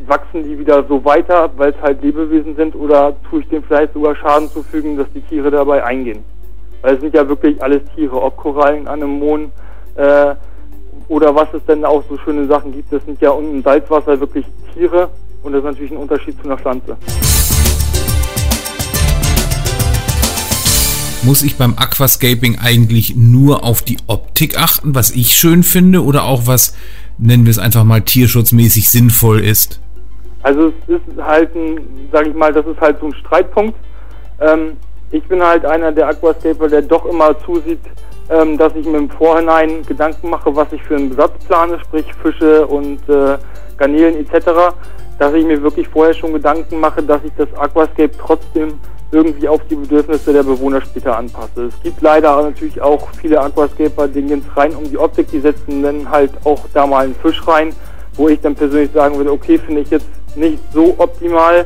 wachsen 0.07 0.44
die 0.44 0.57
wieder 0.57 0.83
so 0.86 1.04
weiter, 1.06 1.51
weil 1.57 1.72
es 1.72 1.81
halt 1.81 2.01
Lebewesen 2.01 2.56
sind 2.56 2.75
oder 2.75 3.16
tue 3.30 3.42
ich 3.42 3.50
dem 3.50 3.63
vielleicht 3.63 3.94
sogar 3.94 4.16
Schaden 4.16 4.50
zufügen, 4.50 4.98
dass 4.98 5.12
die 5.13 5.22
Tiere 5.22 5.51
dabei 5.51 5.83
eingehen. 5.83 6.24
Weil 6.81 6.95
es 6.95 7.01
sind 7.01 7.13
ja 7.13 7.27
wirklich 7.27 7.62
alles 7.62 7.81
Tiere, 7.95 8.19
ob 8.19 8.38
Korallen, 8.38 8.88
Anemonen, 8.88 9.51
äh, 9.95 10.33
oder 11.07 11.36
was 11.36 11.54
es 11.54 11.63
denn 11.66 11.86
auch 11.86 12.04
so 12.10 12.18
schöne 12.18 12.48
Sachen 12.48 12.72
gibt. 12.72 12.92
Das 12.92 13.06
sind 13.06 13.22
ja 13.22 13.30
unten 13.30 13.57
im 13.57 13.62
Salzwasser 13.62 14.19
wirklich 14.19 14.45
Tiere 14.74 15.10
und 15.44 15.54
das 15.54 15.60
ist 15.60 15.66
natürlich 15.66 15.92
ein 15.92 15.98
Unterschied 15.98 16.38
zu 16.39 16.45
einer 16.45 16.57
Pflanze. 16.57 16.98
Muss 21.25 21.42
ich 21.42 21.57
beim 21.57 21.74
Aquascaping 21.75 22.60
eigentlich 22.63 23.16
nur 23.16 23.63
auf 23.63 23.81
die 23.81 23.98
Optik 24.06 24.62
achten, 24.62 24.94
was 24.94 25.10
ich 25.10 25.33
schön 25.33 25.63
finde, 25.63 26.04
oder 26.04 26.25
auch 26.25 26.45
was, 26.45 26.77
nennen 27.18 27.45
wir 27.45 27.50
es 27.50 27.57
einfach 27.57 27.83
mal, 27.83 28.01
tierschutzmäßig 28.01 28.92
sinnvoll 28.92 29.39
ist? 29.39 29.81
Also 30.44 30.72
es 30.88 30.94
ist 30.94 31.01
halt 31.19 31.56
ein, 31.56 31.80
sag 32.12 32.27
ich 32.27 32.36
mal, 32.36 32.54
das 32.54 32.68
ist 32.68 32.80
halt 32.80 33.00
so 33.00 33.07
ein 33.07 33.16
Streitpunkt. 33.16 33.75
Ähm, 34.39 34.77
ich 35.10 35.24
bin 35.24 35.42
halt 35.42 35.66
einer 35.66 35.92
der 35.92 36.10
Aquascaper, 36.10 36.68
der 36.68 36.83
doch 36.83 37.07
immer 37.07 37.36
zusieht, 37.39 37.81
ähm, 38.30 38.56
dass 38.60 38.75
ich 38.75 38.86
mir 38.86 39.00
im 39.00 39.10
Vorhinein 39.10 39.83
Gedanken 39.83 40.30
mache, 40.30 40.56
was 40.56 40.72
ich 40.74 40.83
für 40.83 40.95
einen 40.95 41.10
Besatz 41.10 41.44
plane, 41.48 41.80
sprich 41.80 42.06
Fische 42.22 42.68
und 42.68 43.00
äh, 43.10 43.39
Garnelen 43.77 44.18
etc., 44.18 44.75
dass 45.18 45.33
ich 45.33 45.44
mir 45.44 45.60
wirklich 45.63 45.88
vorher 45.88 46.13
schon 46.13 46.33
Gedanken 46.33 46.80
mache, 46.80 47.01
dass 47.01 47.24
ich 47.24 47.31
das 47.36 47.51
Aquascape 47.57 48.12
trotzdem 48.16 48.75
irgendwie 49.11 49.47
auf 49.47 49.61
die 49.69 49.75
Bedürfnisse 49.75 50.33
der 50.33 50.43
Bewohner 50.43 50.81
später 50.81 51.17
anpasse. 51.17 51.65
Es 51.65 51.83
gibt 51.83 52.01
leider 52.01 52.41
natürlich 52.41 52.81
auch 52.81 53.09
viele 53.21 53.39
Aquascaper, 53.39 54.07
die 54.07 54.21
gehen 54.21 54.43
rein 54.55 54.75
um 54.75 54.83
die 54.89 54.97
Optik, 54.97 55.29
die 55.31 55.39
setzen 55.39 55.83
dann 55.83 56.09
halt 56.09 56.31
auch 56.43 56.65
da 56.73 56.85
mal 56.85 57.05
einen 57.05 57.15
Fisch 57.15 57.45
rein, 57.47 57.73
wo 58.15 58.27
ich 58.29 58.39
dann 58.41 58.55
persönlich 58.55 58.91
sagen 58.93 59.17
würde, 59.17 59.31
okay, 59.31 59.57
finde 59.57 59.81
ich 59.81 59.89
jetzt 59.89 60.07
nicht 60.35 60.59
so 60.73 60.95
optimal. 60.97 61.65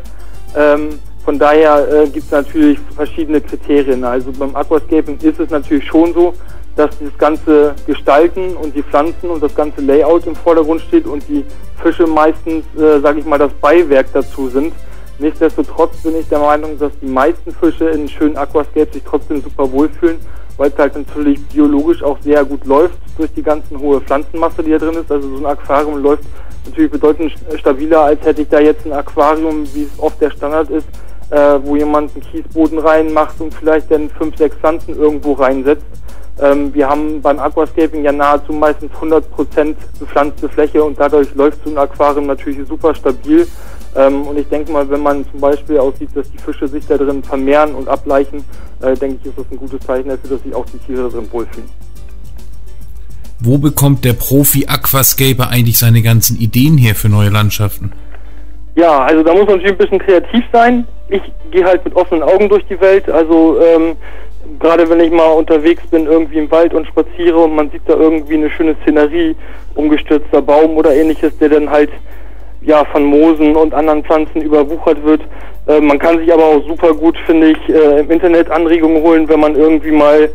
Ähm, 0.55 0.99
von 1.23 1.37
daher 1.37 1.87
äh, 1.91 2.07
gibt 2.07 2.25
es 2.25 2.31
natürlich 2.31 2.79
verschiedene 2.95 3.41
Kriterien. 3.41 4.03
Also 4.03 4.31
beim 4.31 4.55
Aquascaping 4.55 5.17
ist 5.21 5.39
es 5.39 5.49
natürlich 5.49 5.85
schon 5.85 6.13
so, 6.13 6.33
dass 6.75 6.97
das 6.97 7.17
ganze 7.17 7.75
Gestalten 7.85 8.55
und 8.55 8.75
die 8.75 8.83
Pflanzen 8.83 9.29
und 9.29 9.43
das 9.43 9.53
ganze 9.53 9.81
Layout 9.81 10.25
im 10.25 10.35
Vordergrund 10.35 10.81
steht 10.81 11.05
und 11.05 11.27
die 11.27 11.43
Fische 11.83 12.07
meistens, 12.07 12.65
äh, 12.77 12.99
sage 12.99 13.19
ich 13.19 13.25
mal, 13.25 13.37
das 13.37 13.51
Beiwerk 13.53 14.07
dazu 14.13 14.47
sind. 14.49 14.73
Nichtsdestotrotz 15.19 15.97
bin 15.97 16.15
ich 16.15 16.27
der 16.29 16.39
Meinung, 16.39 16.79
dass 16.79 16.93
die 17.01 17.07
meisten 17.07 17.51
Fische 17.51 17.89
in 17.89 18.07
schönen 18.07 18.37
Aquascapes 18.37 18.93
sich 18.93 19.03
trotzdem 19.03 19.41
super 19.41 19.69
wohlfühlen, 19.69 20.17
weil 20.55 20.69
es 20.69 20.77
halt 20.77 20.95
natürlich 20.95 21.45
biologisch 21.47 22.01
auch 22.01 22.17
sehr 22.21 22.43
gut 22.45 22.65
läuft 22.65 22.97
durch 23.17 23.29
die 23.33 23.43
ganzen 23.43 23.77
hohe 23.79 23.99
Pflanzenmasse, 23.99 24.63
die 24.63 24.71
da 24.71 24.77
drin 24.77 24.95
ist. 24.95 25.11
Also 25.11 25.29
so 25.29 25.37
ein 25.37 25.45
Aquarium 25.45 26.01
läuft 26.01 26.23
natürlich 26.65 26.91
bedeutend 26.91 27.33
stabiler, 27.57 28.01
als 28.01 28.23
hätte 28.23 28.43
ich 28.43 28.47
da 28.47 28.59
jetzt 28.59 28.85
ein 28.85 28.93
Aquarium, 28.93 29.65
wie 29.73 29.83
es 29.83 29.99
oft 29.99 30.21
der 30.21 30.31
Standard 30.31 30.69
ist, 30.69 30.87
äh, 31.31 31.59
wo 31.63 31.75
jemand 31.75 32.13
einen 32.13 32.23
Kiesboden 32.23 32.79
reinmacht 32.79 33.41
und 33.41 33.53
vielleicht 33.53 33.91
dann 33.91 34.09
fünf, 34.09 34.37
sechs 34.37 34.55
Pflanzen 34.55 34.97
irgendwo 34.97 35.33
reinsetzt. 35.33 35.85
Ähm, 36.41 36.73
wir 36.73 36.87
haben 36.87 37.21
beim 37.21 37.39
Aquascaping 37.39 38.03
ja 38.05 38.13
nahezu 38.13 38.53
meistens 38.53 38.91
100% 38.93 39.75
bepflanzte 39.99 40.47
Fläche 40.47 40.81
und 40.81 40.97
dadurch 40.97 41.33
läuft 41.35 41.59
so 41.65 41.71
ein 41.71 41.77
Aquarium 41.77 42.27
natürlich 42.27 42.65
super 42.67 42.95
stabil. 42.95 43.45
Ähm, 43.95 44.21
und 44.23 44.37
ich 44.37 44.47
denke 44.47 44.71
mal, 44.71 44.89
wenn 44.89 45.01
man 45.01 45.25
zum 45.31 45.39
Beispiel 45.39 45.79
aussieht, 45.79 46.09
dass 46.13 46.29
die 46.31 46.37
Fische 46.37 46.67
sich 46.67 46.85
da 46.87 46.97
drin 46.97 47.23
vermehren 47.23 47.73
und 47.75 47.87
ableichen, 47.87 48.43
äh, 48.81 48.93
denke 48.95 49.17
ich, 49.21 49.29
ist 49.29 49.37
das 49.37 49.45
ein 49.51 49.57
gutes 49.57 49.79
Zeichen 49.85 50.09
dafür, 50.09 50.31
dass 50.31 50.43
sich 50.43 50.53
auch 50.53 50.65
die 50.65 50.77
Tiere 50.79 51.03
da 51.03 51.09
drin 51.09 51.27
wohlfühlen. 51.31 51.69
Wo 53.41 53.57
bekommt 53.57 54.03
der 54.03 54.13
Profi-Aquascaper 54.13 55.49
eigentlich 55.49 55.77
seine 55.79 56.01
ganzen 56.01 56.37
Ideen 56.37 56.77
her 56.77 56.93
für 56.93 57.09
neue 57.09 57.29
Landschaften? 57.29 57.93
Ja, 58.75 58.99
also 58.99 59.23
da 59.23 59.33
muss 59.33 59.45
man 59.45 59.57
natürlich 59.57 59.71
ein 59.71 59.77
bisschen 59.77 59.99
kreativ 59.99 60.43
sein. 60.51 60.85
Ich 61.07 61.21
gehe 61.51 61.65
halt 61.65 61.83
mit 61.85 61.95
offenen 61.95 62.21
Augen 62.21 62.49
durch 62.49 62.65
die 62.65 62.79
Welt. 62.79 63.09
Also 63.09 63.59
ähm, 63.61 63.95
gerade 64.59 64.89
wenn 64.89 64.99
ich 64.99 65.11
mal 65.11 65.31
unterwegs 65.31 65.85
bin, 65.87 66.05
irgendwie 66.05 66.37
im 66.37 66.51
Wald 66.51 66.73
und 66.73 66.87
spaziere 66.87 67.37
und 67.37 67.55
man 67.55 67.69
sieht 67.71 67.81
da 67.87 67.93
irgendwie 67.93 68.35
eine 68.35 68.49
schöne 68.51 68.75
Szenerie, 68.81 69.35
umgestürzter 69.75 70.41
Baum 70.41 70.77
oder 70.77 70.93
ähnliches, 70.93 71.37
der 71.37 71.49
dann 71.49 71.69
halt 71.69 71.89
ja 72.61 72.83
von 72.85 73.03
Moosen 73.03 73.55
und 73.55 73.73
anderen 73.73 74.03
Pflanzen 74.03 74.41
überwuchert 74.41 75.03
wird. 75.03 75.21
Äh, 75.67 75.79
man 75.81 75.99
kann 75.99 76.19
sich 76.19 76.31
aber 76.31 76.43
auch 76.45 76.63
super 76.67 76.93
gut, 76.93 77.17
finde 77.25 77.51
ich, 77.51 77.69
äh, 77.69 77.99
im 77.99 78.11
Internet 78.11 78.49
Anregungen 78.49 79.01
holen, 79.01 79.27
wenn 79.29 79.39
man 79.39 79.55
irgendwie 79.55 79.91
mal 79.91 80.29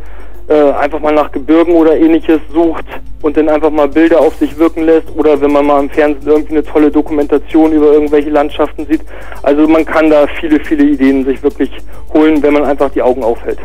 äh, 0.49 0.73
einfach 0.73 1.00
mal 1.00 1.14
nach 1.14 1.33
Gebirgen 1.33 1.75
oder 1.75 1.97
ähnliches 1.97 2.40
sucht 2.52 2.85
und 3.23 3.37
dann 3.37 3.49
einfach 3.49 3.71
mal 3.71 3.88
Bilder 3.88 4.21
auf 4.21 4.35
sich 4.37 4.59
wirken 4.59 4.85
lässt 4.85 5.09
oder 5.16 5.40
wenn 5.40 5.52
man 5.52 5.66
mal 5.66 5.81
im 5.83 5.88
Fernsehen 5.88 6.26
irgendwie 6.26 6.52
eine 6.52 6.64
tolle 6.64 6.90
Dokumentation 6.90 7.73
über 7.73 7.93
irgendwelche 7.93 8.31
Landschaften 8.31 8.87
sieht. 8.87 9.00
Also 9.43 9.66
man 9.66 9.85
kann 9.85 10.11
da 10.11 10.26
viele, 10.38 10.61
viele 10.61 10.85
Ideen 10.85 11.25
sich 11.25 11.43
wirklich 11.43 11.71
holen, 12.12 12.43
wenn 12.43 12.52
man 12.52 12.64
einfach 12.64 12.90
die 12.90 13.02
Augen 13.02 13.23
aufhält. 13.25 13.59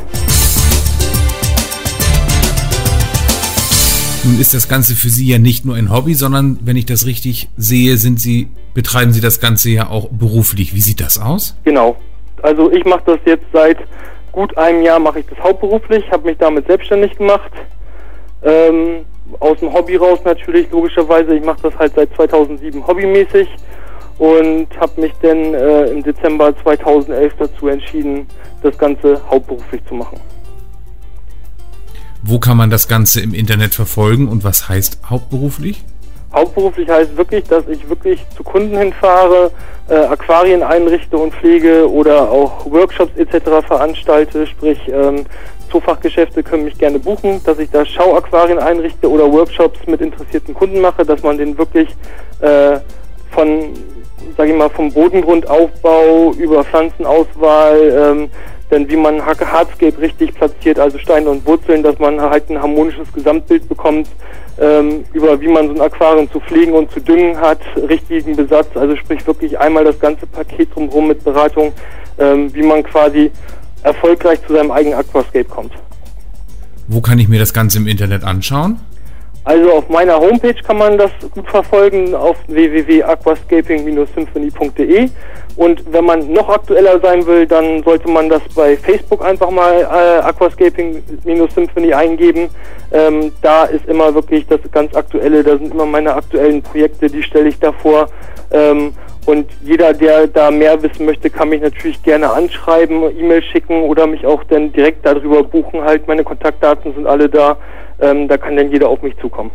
Nun 4.25 4.37
ist 4.37 4.53
das 4.53 4.67
Ganze 4.67 4.95
für 4.95 5.07
Sie 5.07 5.27
ja 5.27 5.37
nicht 5.37 5.63
nur 5.63 5.75
ein 5.75 5.91
Hobby, 5.91 6.13
sondern 6.13 6.59
wenn 6.61 6.75
ich 6.75 6.85
das 6.85 7.05
richtig 7.05 7.47
sehe, 7.55 7.95
sind 7.95 8.19
Sie, 8.19 8.49
betreiben 8.73 9.13
Sie 9.13 9.21
das 9.21 9.39
Ganze 9.39 9.69
ja 9.69 9.87
auch 9.89 10.09
beruflich. 10.09 10.75
Wie 10.75 10.81
sieht 10.81 10.99
das 10.99 11.17
aus? 11.17 11.55
Genau. 11.63 11.95
Also 12.41 12.69
ich 12.71 12.83
mache 12.83 13.03
das 13.05 13.19
jetzt 13.25 13.45
seit 13.53 13.77
gut 14.33 14.57
einem 14.57 14.81
Jahr 14.83 14.99
mache 14.99 15.19
ich 15.19 15.25
das 15.25 15.39
hauptberuflich, 15.39 16.03
habe 16.11 16.27
mich 16.27 16.37
damit 16.37 16.67
selbstständig 16.67 17.17
gemacht. 17.17 17.51
Ähm, 18.43 19.05
aus 19.39 19.57
dem 19.59 19.71
Hobby 19.73 19.95
raus 19.95 20.19
natürlich, 20.25 20.69
logischerweise. 20.69 21.35
Ich 21.35 21.43
mache 21.43 21.59
das 21.63 21.77
halt 21.77 21.93
seit 21.95 22.13
2007 22.15 22.85
hobbymäßig 22.85 23.47
und 24.17 24.67
habe 24.79 25.01
mich 25.01 25.13
dann 25.21 25.53
äh, 25.53 25.85
im 25.91 26.03
Dezember 26.03 26.53
2011 26.63 27.33
dazu 27.39 27.67
entschieden, 27.69 28.27
das 28.63 28.77
Ganze 28.77 29.21
hauptberuflich 29.29 29.81
zu 29.87 29.93
machen. 29.93 30.19
Wo 32.21 32.39
kann 32.39 32.57
man 32.57 32.69
das 32.69 32.87
Ganze 32.87 33.21
im 33.21 33.33
Internet 33.33 33.75
verfolgen 33.75 34.27
und 34.27 34.43
was 34.43 34.67
heißt 34.67 34.99
hauptberuflich? 35.09 35.83
Hauptberuflich 36.33 36.89
heißt 36.89 37.17
wirklich, 37.17 37.45
dass 37.45 37.67
ich 37.67 37.87
wirklich 37.89 38.23
zu 38.35 38.43
Kunden 38.43 38.77
hinfahre, 38.77 39.51
äh, 39.89 39.95
Aquarien 39.95 40.61
einrichte 40.61 41.17
und 41.17 41.33
pflege 41.33 41.89
oder 41.89 42.29
auch 42.29 42.69
Workshops 42.69 43.17
etc. 43.17 43.65
veranstalte, 43.65 44.45
sprich 44.45 44.79
ähm, 44.89 45.25
Zoofachgeschäfte 45.71 46.43
können 46.43 46.65
mich 46.65 46.77
gerne 46.77 46.99
buchen, 46.99 47.41
dass 47.43 47.57
ich 47.59 47.69
da 47.71 47.85
Schauaquarien 47.85 48.59
einrichte 48.59 49.09
oder 49.09 49.31
Workshops 49.31 49.79
mit 49.87 50.01
interessierten 50.01 50.53
Kunden 50.53 50.81
mache, 50.81 51.05
dass 51.05 51.23
man 51.23 51.37
den 51.37 51.57
wirklich 51.57 51.89
äh, 52.41 52.79
von, 53.31 53.73
sage 54.37 54.51
ich 54.51 54.57
mal, 54.57 54.69
vom 54.69 54.91
Bodengrundaufbau 54.91 56.33
über 56.33 56.63
Pflanzenauswahl, 56.63 58.13
ähm, 58.13 58.29
denn 58.71 58.89
wie 58.89 58.95
man 58.95 59.25
Hardscape 59.25 59.99
richtig 59.99 60.35
platziert, 60.35 60.79
also 60.79 60.97
Steine 60.97 61.29
und 61.29 61.45
Wurzeln, 61.45 61.83
dass 61.83 61.97
man 61.99 62.21
halt 62.21 62.49
ein 62.49 62.61
harmonisches 62.61 63.11
Gesamtbild 63.13 63.67
bekommt, 63.67 64.07
ähm, 64.59 65.03
über 65.13 65.39
wie 65.41 65.47
man 65.47 65.67
so 65.67 65.73
ein 65.73 65.81
Aquarium 65.81 66.29
zu 66.31 66.39
pflegen 66.39 66.73
und 66.73 66.91
zu 66.91 66.99
düngen 66.99 67.39
hat, 67.39 67.59
richtigen 67.75 68.35
Besatz, 68.35 68.67
also 68.75 68.95
sprich 68.95 69.25
wirklich 69.25 69.57
einmal 69.59 69.83
das 69.83 69.99
ganze 69.99 70.27
Paket 70.27 70.73
drumherum 70.75 71.07
mit 71.07 71.23
Beratung, 71.23 71.73
ähm, 72.19 72.53
wie 72.53 72.63
man 72.63 72.83
quasi 72.83 73.31
erfolgreich 73.83 74.39
zu 74.45 74.53
seinem 74.53 74.71
eigenen 74.71 74.99
Aquascape 74.99 75.45
kommt. 75.45 75.71
Wo 76.87 77.01
kann 77.01 77.19
ich 77.19 77.27
mir 77.27 77.39
das 77.39 77.53
Ganze 77.53 77.77
im 77.77 77.87
Internet 77.87 78.23
anschauen? 78.23 78.79
Also 79.49 79.73
auf 79.73 79.89
meiner 79.89 80.17
Homepage 80.19 80.53
kann 80.53 80.77
man 80.77 80.99
das 80.99 81.09
gut 81.33 81.49
verfolgen 81.49 82.13
auf 82.13 82.37
www.aquascaping-symphony.de 82.49 85.09
und 85.55 85.91
wenn 85.91 86.05
man 86.05 86.31
noch 86.31 86.49
aktueller 86.49 86.99
sein 86.99 87.25
will, 87.25 87.47
dann 87.47 87.81
sollte 87.81 88.07
man 88.11 88.29
das 88.29 88.43
bei 88.53 88.77
Facebook 88.77 89.25
einfach 89.25 89.49
mal 89.49 89.81
äh, 89.81 90.19
Aquascaping-Symphony 90.21 91.95
eingeben. 91.95 92.51
Ähm, 92.91 93.31
da 93.41 93.63
ist 93.63 93.87
immer 93.87 94.13
wirklich 94.13 94.45
das 94.45 94.59
ganz 94.71 94.95
aktuelle, 94.95 95.43
da 95.43 95.57
sind 95.57 95.73
immer 95.73 95.87
meine 95.87 96.13
aktuellen 96.13 96.61
Projekte, 96.61 97.07
die 97.07 97.23
stelle 97.23 97.49
ich 97.49 97.57
da 97.57 97.71
vor. 97.71 98.07
Ähm, 98.51 98.93
und 99.25 99.47
jeder, 99.63 99.93
der 99.93 100.27
da 100.27 100.49
mehr 100.49 100.81
wissen 100.81 101.05
möchte, 101.05 101.29
kann 101.29 101.49
mich 101.49 101.61
natürlich 101.61 102.01
gerne 102.01 102.31
anschreiben, 102.31 103.03
E-Mail 103.17 103.43
schicken 103.43 103.83
oder 103.83 104.07
mich 104.07 104.25
auch 104.25 104.43
dann 104.45 104.73
direkt 104.73 105.05
darüber 105.05 105.43
buchen. 105.43 105.81
Halt, 105.81 106.07
meine 106.07 106.23
Kontaktdaten 106.23 106.93
sind 106.95 107.05
alle 107.05 107.29
da. 107.29 107.57
Ähm, 108.01 108.27
da 108.27 108.37
kann 108.37 108.55
dann 108.55 108.71
jeder 108.71 108.89
auf 108.89 109.01
mich 109.01 109.15
zukommen. 109.17 109.51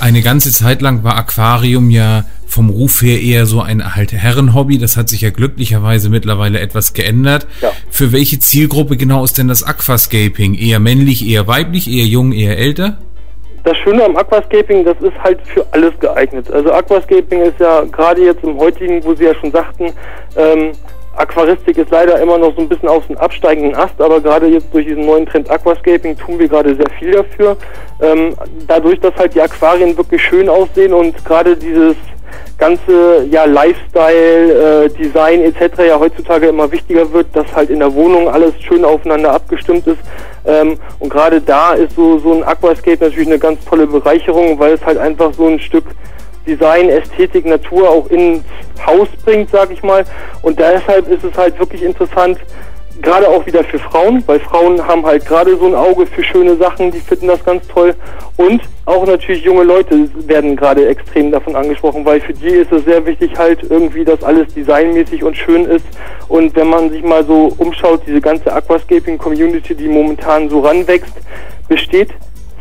Eine 0.00 0.20
ganze 0.20 0.52
Zeit 0.52 0.82
lang 0.82 1.02
war 1.02 1.16
Aquarium 1.16 1.90
ja 1.90 2.24
vom 2.46 2.70
Ruf 2.70 3.02
her 3.02 3.20
eher 3.20 3.46
so 3.46 3.60
ein 3.60 3.94
halt 3.94 4.12
Herrenhobby. 4.12 4.78
Das 4.78 4.96
hat 4.96 5.08
sich 5.08 5.22
ja 5.22 5.30
glücklicherweise 5.30 6.10
mittlerweile 6.10 6.60
etwas 6.60 6.92
geändert. 6.92 7.46
Ja. 7.60 7.72
Für 7.90 8.12
welche 8.12 8.38
Zielgruppe 8.38 8.96
genau 8.96 9.24
ist 9.24 9.38
denn 9.38 9.48
das 9.48 9.62
Aquascaping? 9.62 10.54
Eher 10.54 10.78
männlich, 10.78 11.26
eher 11.26 11.46
weiblich, 11.46 11.90
eher 11.90 12.06
jung, 12.06 12.32
eher 12.32 12.58
älter? 12.58 12.98
Das 13.66 13.76
Schöne 13.78 14.04
am 14.04 14.16
Aquascaping, 14.16 14.84
das 14.84 14.96
ist 15.00 15.20
halt 15.24 15.40
für 15.42 15.66
alles 15.72 15.98
geeignet. 15.98 16.48
Also 16.52 16.72
Aquascaping 16.72 17.42
ist 17.42 17.58
ja 17.58 17.82
gerade 17.82 18.22
jetzt 18.22 18.44
im 18.44 18.56
heutigen, 18.58 19.04
wo 19.04 19.12
Sie 19.12 19.24
ja 19.24 19.34
schon 19.34 19.50
sagten, 19.50 19.92
ähm, 20.36 20.70
Aquaristik 21.16 21.76
ist 21.76 21.90
leider 21.90 22.20
immer 22.20 22.38
noch 22.38 22.54
so 22.54 22.60
ein 22.60 22.68
bisschen 22.68 22.88
auf 22.88 23.04
dem 23.08 23.18
absteigenden 23.18 23.74
Ast, 23.74 24.00
aber 24.00 24.20
gerade 24.20 24.46
jetzt 24.46 24.72
durch 24.72 24.86
diesen 24.86 25.04
neuen 25.04 25.26
Trend 25.26 25.50
Aquascaping 25.50 26.16
tun 26.16 26.38
wir 26.38 26.46
gerade 26.46 26.76
sehr 26.76 26.88
viel 26.96 27.10
dafür. 27.10 27.56
Ähm, 28.00 28.36
dadurch, 28.68 29.00
dass 29.00 29.16
halt 29.16 29.34
die 29.34 29.40
Aquarien 29.40 29.96
wirklich 29.96 30.22
schön 30.22 30.48
aussehen 30.48 30.92
und 30.92 31.24
gerade 31.24 31.56
dieses 31.56 31.96
ganze 32.58 33.26
ja 33.30 33.44
Lifestyle, 33.44 34.84
äh, 34.84 34.88
Design 34.88 35.42
etc. 35.42 35.82
ja 35.88 35.98
heutzutage 35.98 36.46
immer 36.48 36.70
wichtiger 36.70 37.12
wird, 37.12 37.26
dass 37.34 37.54
halt 37.54 37.70
in 37.70 37.80
der 37.80 37.94
Wohnung 37.94 38.28
alles 38.28 38.54
schön 38.60 38.84
aufeinander 38.84 39.32
abgestimmt 39.32 39.86
ist. 39.86 39.98
Ähm, 40.46 40.78
und 40.98 41.10
gerade 41.10 41.40
da 41.40 41.74
ist 41.74 41.94
so 41.94 42.18
so 42.18 42.32
ein 42.32 42.44
Aquascape 42.44 43.04
natürlich 43.04 43.28
eine 43.28 43.38
ganz 43.38 43.64
tolle 43.64 43.86
Bereicherung, 43.86 44.58
weil 44.58 44.74
es 44.74 44.84
halt 44.84 44.98
einfach 44.98 45.32
so 45.34 45.46
ein 45.46 45.58
Stück 45.60 45.84
Design, 46.46 46.88
Ästhetik, 46.88 47.44
Natur 47.44 47.90
auch 47.90 48.06
ins 48.06 48.44
Haus 48.86 49.08
bringt, 49.24 49.50
sag 49.50 49.70
ich 49.70 49.82
mal. 49.82 50.04
Und 50.42 50.58
deshalb 50.58 51.08
ist 51.08 51.24
es 51.24 51.36
halt 51.36 51.58
wirklich 51.58 51.82
interessant, 51.82 52.38
gerade 53.02 53.28
auch 53.28 53.44
wieder 53.46 53.64
für 53.64 53.78
Frauen, 53.78 54.22
weil 54.26 54.40
Frauen 54.40 54.84
haben 54.86 55.04
halt 55.04 55.26
gerade 55.26 55.56
so 55.56 55.66
ein 55.66 55.74
Auge 55.74 56.06
für 56.06 56.22
schöne 56.22 56.56
Sachen, 56.56 56.90
die 56.90 57.00
finden 57.00 57.28
das 57.28 57.44
ganz 57.44 57.66
toll. 57.68 57.94
Und 58.36 58.62
auch 58.84 59.06
natürlich 59.06 59.44
junge 59.44 59.64
Leute 59.64 60.08
werden 60.26 60.56
gerade 60.56 60.86
extrem 60.86 61.30
davon 61.30 61.56
angesprochen, 61.56 62.04
weil 62.04 62.20
für 62.20 62.32
die 62.32 62.48
ist 62.48 62.72
es 62.72 62.84
sehr 62.84 63.04
wichtig 63.06 63.36
halt 63.36 63.62
irgendwie, 63.68 64.04
dass 64.04 64.22
alles 64.22 64.52
designmäßig 64.54 65.24
und 65.24 65.36
schön 65.36 65.64
ist. 65.64 65.84
Und 66.28 66.54
wenn 66.56 66.68
man 66.68 66.90
sich 66.90 67.02
mal 67.02 67.24
so 67.24 67.52
umschaut, 67.58 68.02
diese 68.06 68.20
ganze 68.20 68.52
Aquascaping-Community, 68.52 69.74
die 69.74 69.88
momentan 69.88 70.48
so 70.48 70.60
ranwächst, 70.60 71.14
besteht 71.68 72.10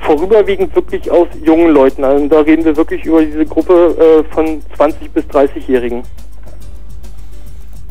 vorüberwiegend 0.02 0.76
wirklich 0.76 1.10
aus 1.10 1.28
jungen 1.44 1.72
Leuten. 1.72 2.04
Also 2.04 2.28
da 2.28 2.42
reden 2.42 2.64
wir 2.64 2.76
wirklich 2.76 3.06
über 3.06 3.24
diese 3.24 3.46
Gruppe 3.46 4.24
äh, 4.30 4.34
von 4.34 4.62
20 4.76 5.12
bis 5.12 5.26
30-Jährigen. 5.26 6.04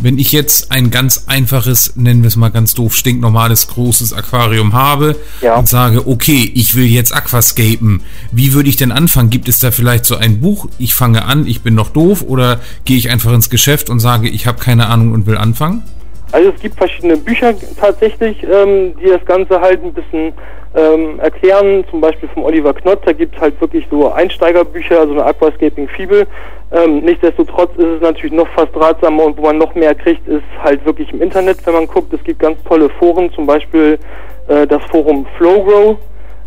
Wenn 0.04 0.18
ich 0.18 0.32
jetzt 0.32 0.70
ein 0.70 0.90
ganz 0.90 1.24
einfaches, 1.28 1.96
nennen 1.96 2.22
wir 2.22 2.28
es 2.28 2.36
mal 2.36 2.50
ganz 2.50 2.74
doof, 2.74 2.94
stinknormales 2.94 3.68
großes 3.68 4.12
Aquarium 4.12 4.74
habe 4.74 5.16
ja. 5.40 5.56
und 5.56 5.66
sage, 5.66 6.06
okay, 6.06 6.52
ich 6.54 6.76
will 6.76 6.84
jetzt 6.84 7.16
Aquascapen, 7.16 8.02
wie 8.30 8.52
würde 8.52 8.68
ich 8.68 8.76
denn 8.76 8.92
anfangen? 8.92 9.30
Gibt 9.30 9.48
es 9.48 9.60
da 9.60 9.70
vielleicht 9.70 10.04
so 10.04 10.16
ein 10.16 10.42
Buch, 10.42 10.68
ich 10.76 10.92
fange 10.92 11.24
an, 11.24 11.46
ich 11.46 11.62
bin 11.62 11.74
noch 11.74 11.88
doof 11.88 12.20
oder 12.20 12.60
gehe 12.84 12.98
ich 12.98 13.08
einfach 13.08 13.32
ins 13.32 13.48
Geschäft 13.48 13.88
und 13.88 13.98
sage, 13.98 14.28
ich 14.28 14.46
habe 14.46 14.58
keine 14.58 14.88
Ahnung 14.88 15.12
und 15.12 15.26
will 15.26 15.38
anfangen? 15.38 15.82
Also 16.32 16.50
es 16.50 16.60
gibt 16.60 16.76
verschiedene 16.76 17.16
Bücher 17.16 17.54
tatsächlich, 17.80 18.42
ähm, 18.42 18.92
die 19.02 19.08
das 19.08 19.24
Ganze 19.24 19.58
halt 19.58 19.82
ein 19.82 19.94
bisschen 19.94 20.34
ähm, 20.74 21.20
erklären, 21.20 21.84
zum 21.90 22.00
Beispiel 22.00 22.28
vom 22.30 22.44
Oliver 22.44 22.74
Knott, 22.74 23.00
da 23.04 23.12
gibt 23.12 23.36
es 23.36 23.40
halt 23.40 23.60
wirklich 23.60 23.86
so 23.90 24.10
Einsteigerbücher, 24.10 25.06
so 25.06 25.12
eine 25.12 25.24
Aquascaping 25.24 25.88
Fibel. 25.88 26.26
Ähm, 26.72 27.00
nichtsdestotrotz 27.00 27.70
ist 27.76 27.84
es 27.84 28.00
natürlich 28.00 28.32
noch 28.32 28.48
fast 28.48 28.74
ratsamer 28.74 29.24
und 29.24 29.38
wo 29.38 29.42
man 29.42 29.58
noch 29.58 29.74
mehr 29.74 29.94
kriegt, 29.94 30.26
ist 30.26 30.42
halt 30.62 30.84
wirklich 30.84 31.12
im 31.12 31.22
Internet, 31.22 31.64
wenn 31.64 31.74
man 31.74 31.86
guckt. 31.86 32.12
Es 32.12 32.24
gibt 32.24 32.40
ganz 32.40 32.60
tolle 32.64 32.88
Foren, 32.98 33.32
zum 33.32 33.46
Beispiel 33.46 33.98
äh, 34.48 34.66
das 34.66 34.82
Forum 34.90 35.26
Flowgrow 35.36 35.96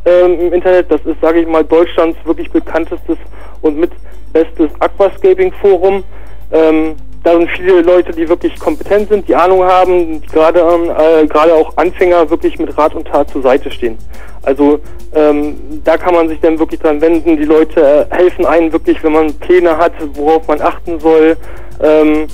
ähm, 0.06 0.40
im 0.40 0.54
Internet. 0.54 0.92
Das 0.92 1.02
ist, 1.06 1.22
sage 1.22 1.40
ich 1.40 1.48
mal, 1.48 1.64
Deutschlands 1.64 2.18
wirklich 2.26 2.52
bekanntestes 2.52 3.18
und 3.62 3.80
mit 3.80 3.92
bestes 4.34 4.70
Aquascaping 4.82 5.54
Forum. 5.54 6.04
Ähm, 6.52 6.96
da 7.28 7.34
sind 7.34 7.50
viele 7.52 7.82
Leute, 7.82 8.14
die 8.14 8.30
wirklich 8.30 8.58
kompetent 8.58 9.10
sind, 9.10 9.28
die 9.28 9.36
Ahnung 9.36 9.62
haben, 9.62 10.22
gerade 10.32 10.62
äh, 10.62 11.28
gerade 11.28 11.54
auch 11.54 11.76
Anfänger 11.76 12.30
wirklich 12.30 12.58
mit 12.58 12.78
Rat 12.78 12.96
und 12.96 13.06
Tat 13.06 13.30
zur 13.30 13.42
Seite 13.42 13.70
stehen. 13.70 13.98
Also 14.44 14.80
ähm, 15.14 15.58
da 15.84 15.98
kann 15.98 16.14
man 16.14 16.30
sich 16.30 16.40
dann 16.40 16.58
wirklich 16.58 16.80
dran 16.80 17.02
wenden. 17.02 17.36
Die 17.36 17.44
Leute 17.44 18.08
äh, 18.10 18.16
helfen 18.16 18.46
einen 18.46 18.72
wirklich, 18.72 19.04
wenn 19.04 19.12
man 19.12 19.34
Pläne 19.34 19.78
hat, 19.78 19.92
worauf 20.14 20.48
man 20.48 20.62
achten 20.62 21.02
soll. 21.02 21.36
Ähm, 21.84 22.28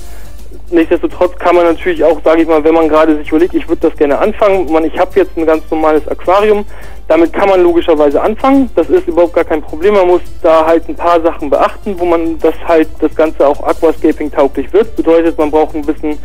nichtsdestotrotz 0.70 1.36
kann 1.40 1.56
man 1.56 1.64
natürlich 1.64 2.04
auch, 2.04 2.20
sage 2.24 2.42
ich 2.42 2.48
mal, 2.48 2.62
wenn 2.62 2.74
man 2.74 2.88
gerade 2.88 3.16
sich 3.16 3.30
überlegt, 3.30 3.54
ich 3.54 3.68
würde 3.68 3.88
das 3.88 3.98
gerne 3.98 4.16
anfangen, 4.16 4.70
man, 4.70 4.84
ich 4.84 4.96
habe 4.96 5.10
jetzt 5.16 5.36
ein 5.36 5.44
ganz 5.44 5.68
normales 5.72 6.06
Aquarium, 6.06 6.64
damit 7.08 7.32
kann 7.32 7.48
man 7.48 7.62
logischerweise 7.62 8.20
anfangen. 8.20 8.70
Das 8.74 8.88
ist 8.88 9.06
überhaupt 9.06 9.34
gar 9.34 9.44
kein 9.44 9.60
Problem. 9.62 9.94
Man 9.94 10.06
muss 10.06 10.22
da 10.42 10.66
halt 10.66 10.88
ein 10.88 10.96
paar 10.96 11.20
Sachen 11.20 11.50
beachten, 11.50 11.94
wo 11.98 12.04
man 12.04 12.38
das 12.38 12.54
halt 12.66 12.88
das 13.00 13.14
Ganze 13.14 13.46
auch 13.46 13.62
Aquascaping 13.62 14.30
tauglich 14.32 14.72
wird. 14.72 14.96
Bedeutet, 14.96 15.36
man 15.36 15.50
braucht 15.50 15.74
ein 15.74 15.82
bisschen 15.82 16.18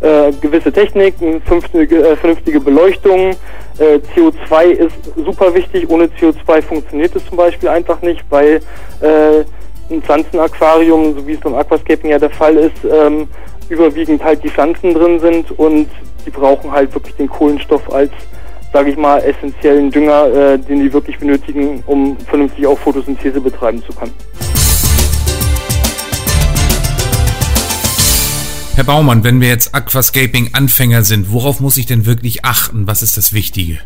äh, 0.00 0.32
gewisse 0.40 0.72
Technik, 0.72 1.14
vernünftige, 1.44 2.08
äh, 2.08 2.16
vernünftige 2.16 2.60
Beleuchtung. 2.60 3.30
Äh, 3.78 4.00
CO2 4.14 4.64
ist 4.70 4.96
super 5.16 5.54
wichtig. 5.54 5.88
Ohne 5.90 6.06
CO2 6.06 6.62
funktioniert 6.62 7.14
es 7.16 7.26
zum 7.26 7.36
Beispiel 7.36 7.68
einfach 7.68 8.00
nicht, 8.02 8.24
weil 8.30 8.60
äh, 9.00 9.44
ein 9.90 10.02
Pflanzenaquarium, 10.02 11.14
so 11.18 11.26
wie 11.26 11.32
es 11.32 11.40
beim 11.40 11.54
Aquascaping 11.54 12.10
ja 12.10 12.18
der 12.18 12.30
Fall 12.30 12.56
ist, 12.56 12.84
ähm, 12.84 13.28
überwiegend 13.68 14.22
halt 14.24 14.42
die 14.42 14.48
Pflanzen 14.48 14.94
drin 14.94 15.20
sind 15.20 15.50
und 15.58 15.88
die 16.24 16.30
brauchen 16.30 16.70
halt 16.72 16.94
wirklich 16.94 17.14
den 17.16 17.28
Kohlenstoff 17.28 17.92
als 17.92 18.12
sage 18.74 18.90
ich 18.90 18.96
mal, 18.96 19.18
essentiellen 19.18 19.88
Dünger, 19.88 20.26
äh, 20.26 20.58
den 20.58 20.80
die 20.80 20.92
wirklich 20.92 21.16
benötigen, 21.16 21.80
um 21.86 22.18
vernünftig 22.18 22.66
auch 22.66 22.76
Photosynthese 22.76 23.40
betreiben 23.40 23.80
zu 23.84 23.92
können. 23.92 24.12
Herr 28.74 28.82
Baumann, 28.82 29.22
wenn 29.22 29.40
wir 29.40 29.46
jetzt 29.46 29.76
Aquascaping-Anfänger 29.76 31.04
sind, 31.04 31.32
worauf 31.32 31.60
muss 31.60 31.76
ich 31.76 31.86
denn 31.86 32.04
wirklich 32.04 32.44
achten? 32.44 32.88
Was 32.88 33.02
ist 33.02 33.16
das 33.16 33.32
Wichtige? 33.32 33.78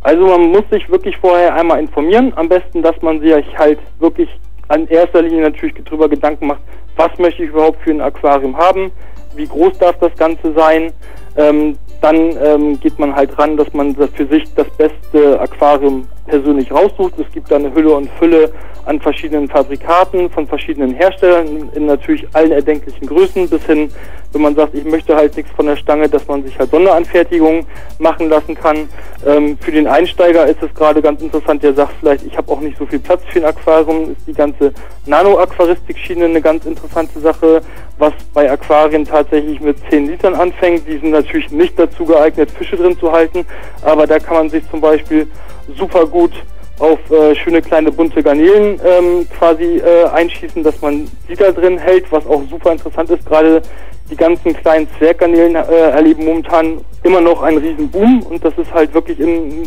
Also 0.00 0.26
man 0.26 0.50
muss 0.50 0.64
sich 0.72 0.88
wirklich 0.90 1.16
vorher 1.18 1.54
einmal 1.54 1.78
informieren. 1.78 2.32
Am 2.34 2.48
besten, 2.48 2.82
dass 2.82 3.00
man 3.00 3.20
sich 3.20 3.32
halt 3.56 3.78
wirklich 4.00 4.28
an 4.66 4.88
erster 4.88 5.22
Linie 5.22 5.42
natürlich 5.42 5.76
darüber 5.84 6.08
Gedanken 6.08 6.48
macht, 6.48 6.62
was 6.96 7.16
möchte 7.18 7.44
ich 7.44 7.50
überhaupt 7.50 7.80
für 7.84 7.92
ein 7.92 8.00
Aquarium 8.00 8.56
haben, 8.56 8.90
wie 9.36 9.46
groß 9.46 9.78
darf 9.78 9.96
das 9.98 10.14
Ganze 10.16 10.52
sein. 10.54 10.92
Ähm, 11.36 11.76
dann 12.00 12.36
ähm, 12.42 12.80
geht 12.80 12.98
man 12.98 13.14
halt 13.14 13.36
ran, 13.38 13.56
dass 13.56 13.72
man 13.72 13.94
für 13.94 14.26
sich 14.26 14.44
das 14.54 14.68
beste 14.76 15.40
Aquarium 15.40 16.06
persönlich 16.26 16.70
raussucht. 16.70 17.14
Es 17.18 17.32
gibt 17.32 17.50
da 17.50 17.56
eine 17.56 17.74
Hülle 17.74 17.94
und 17.94 18.10
Fülle 18.18 18.52
an 18.86 19.00
verschiedenen 19.00 19.48
Fabrikaten 19.48 20.30
von 20.30 20.46
verschiedenen 20.46 20.94
Herstellern 20.94 21.70
in 21.74 21.86
natürlich 21.86 22.26
allen 22.32 22.52
erdenklichen 22.52 23.06
Größen 23.06 23.48
bis 23.48 23.64
hin, 23.64 23.90
wenn 24.32 24.42
man 24.42 24.54
sagt, 24.54 24.74
ich 24.74 24.84
möchte 24.84 25.14
halt 25.14 25.36
nichts 25.36 25.50
von 25.52 25.66
der 25.66 25.76
Stange, 25.76 26.08
dass 26.08 26.26
man 26.26 26.42
sich 26.42 26.58
halt 26.58 26.70
Sonderanfertigungen 26.70 27.66
machen 27.98 28.28
lassen 28.28 28.54
kann. 28.54 28.88
Ähm, 29.26 29.56
für 29.60 29.70
den 29.70 29.86
Einsteiger 29.86 30.46
ist 30.46 30.62
es 30.62 30.74
gerade 30.74 31.00
ganz 31.00 31.22
interessant, 31.22 31.62
der 31.62 31.72
sagt 31.72 31.92
vielleicht, 32.00 32.26
ich 32.26 32.36
habe 32.36 32.50
auch 32.50 32.60
nicht 32.60 32.76
so 32.76 32.84
viel 32.84 32.98
Platz 32.98 33.22
für 33.30 33.38
ein 33.38 33.44
Aquarium, 33.44 34.12
ist 34.12 34.26
die 34.26 34.34
ganze 34.34 34.72
Nano-Aquaristik-Schiene 35.06 36.26
eine 36.26 36.40
ganz 36.40 36.66
interessante 36.66 37.20
Sache, 37.20 37.62
was 37.98 38.12
bei 38.32 38.50
Aquarien 38.50 39.04
tatsächlich 39.04 39.60
mit 39.60 39.76
10 39.88 40.06
Litern 40.06 40.34
anfängt. 40.34 40.86
Die 40.88 40.98
sind 40.98 41.10
natürlich 41.10 41.50
nicht 41.50 41.78
dazu 41.78 42.04
geeignet, 42.04 42.50
Fische 42.50 42.76
drin 42.76 42.98
zu 42.98 43.12
halten, 43.12 43.46
aber 43.82 44.06
da 44.06 44.18
kann 44.18 44.36
man 44.36 44.50
sich 44.50 44.68
zum 44.70 44.80
Beispiel 44.80 45.28
super 45.76 46.06
gut 46.06 46.32
auf 46.78 46.98
äh, 47.10 47.34
schöne 47.36 47.62
kleine 47.62 47.92
bunte 47.92 48.22
Garnelen 48.22 48.80
ähm, 48.84 49.26
quasi 49.38 49.78
äh, 49.78 50.06
einschießen, 50.12 50.62
dass 50.62 50.80
man 50.80 51.08
die 51.28 51.36
da 51.36 51.52
drin 51.52 51.78
hält, 51.78 52.10
was 52.10 52.26
auch 52.26 52.42
super 52.50 52.72
interessant 52.72 53.10
ist. 53.10 53.24
Gerade 53.26 53.62
die 54.10 54.16
ganzen 54.16 54.54
kleinen 54.54 54.88
Zwerggarnelen 54.98 55.54
äh, 55.54 55.90
erleben 55.90 56.24
momentan 56.24 56.84
immer 57.04 57.20
noch 57.20 57.42
einen 57.42 57.58
riesen 57.58 57.90
Boom 57.90 58.22
und 58.22 58.44
das 58.44 58.56
ist 58.58 58.72
halt 58.72 58.92
wirklich 58.92 59.18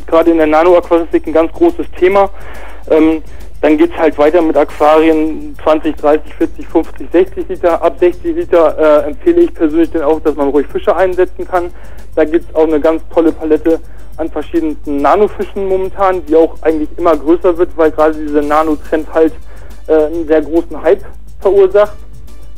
gerade 0.06 0.32
in 0.32 0.38
der 0.38 0.48
Nano-Aquaristik 0.48 1.28
ein 1.28 1.34
ganz 1.34 1.52
großes 1.54 1.88
Thema. 1.98 2.30
Ähm, 2.90 3.24
dann 3.62 3.78
geht's 3.78 3.98
halt 3.98 4.18
weiter 4.18 4.42
mit 4.42 4.56
Aquarien 4.56 5.56
20, 5.64 5.96
30, 5.96 6.34
40, 6.36 6.68
50, 6.68 7.12
60 7.12 7.50
Liter. 7.50 7.82
Ab 7.82 7.98
60 8.00 8.36
Liter 8.36 8.78
äh, 8.78 9.08
empfehle 9.08 9.42
ich 9.42 9.54
persönlich 9.54 9.92
dann 9.92 10.04
auch, 10.04 10.20
dass 10.22 10.36
man 10.36 10.50
ruhig 10.50 10.68
Fische 10.68 10.96
einsetzen 10.96 11.48
kann. 11.48 11.72
Da 12.16 12.24
gibt's 12.26 12.54
auch 12.54 12.68
eine 12.68 12.80
ganz 12.80 13.02
tolle 13.14 13.32
Palette 13.32 13.80
an 14.18 14.30
verschiedensten 14.30 14.98
Nanofischen 14.98 15.68
momentan, 15.68 16.26
die 16.26 16.36
auch 16.36 16.56
eigentlich 16.62 16.90
immer 16.98 17.16
größer 17.16 17.58
wird, 17.58 17.76
weil 17.78 17.92
gerade 17.92 18.16
dieser 18.16 18.42
Nano-Trend 18.42 19.12
halt 19.14 19.34
äh, 19.88 20.06
einen 20.06 20.28
sehr 20.28 20.42
großen 20.42 20.82
Hype 20.82 21.04
verursacht. 21.40 21.98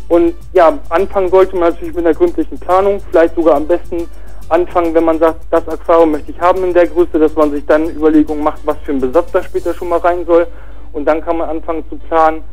Und 0.09 0.33
ja, 0.53 0.77
anfangen 0.89 1.29
sollte 1.29 1.55
man 1.55 1.69
natürlich 1.69 1.93
mit 1.93 2.05
einer 2.05 2.15
gründlichen 2.15 2.57
Planung, 2.59 2.99
vielleicht 3.11 3.35
sogar 3.35 3.55
am 3.55 3.67
besten 3.67 4.07
anfangen, 4.49 4.93
wenn 4.95 5.03
man 5.03 5.19
sagt, 5.19 5.41
das 5.51 5.67
Aquarium 5.67 6.11
möchte 6.11 6.31
ich 6.31 6.41
haben 6.41 6.63
in 6.63 6.73
der 6.73 6.87
Größe, 6.87 7.19
dass 7.19 7.35
man 7.35 7.51
sich 7.51 7.65
dann 7.65 7.89
Überlegungen 7.89 8.43
macht, 8.43 8.61
was 8.65 8.77
für 8.83 8.91
ein 8.91 8.99
Besatz 8.99 9.31
da 9.31 9.43
später 9.43 9.73
schon 9.73 9.89
mal 9.89 9.99
rein 9.99 10.25
soll. 10.25 10.47
Und 10.93 11.05
dann 11.05 11.21
kann 11.21 11.37
man 11.37 11.49
anfangen 11.49 11.83
zu 11.89 11.97
planen, 11.97 12.43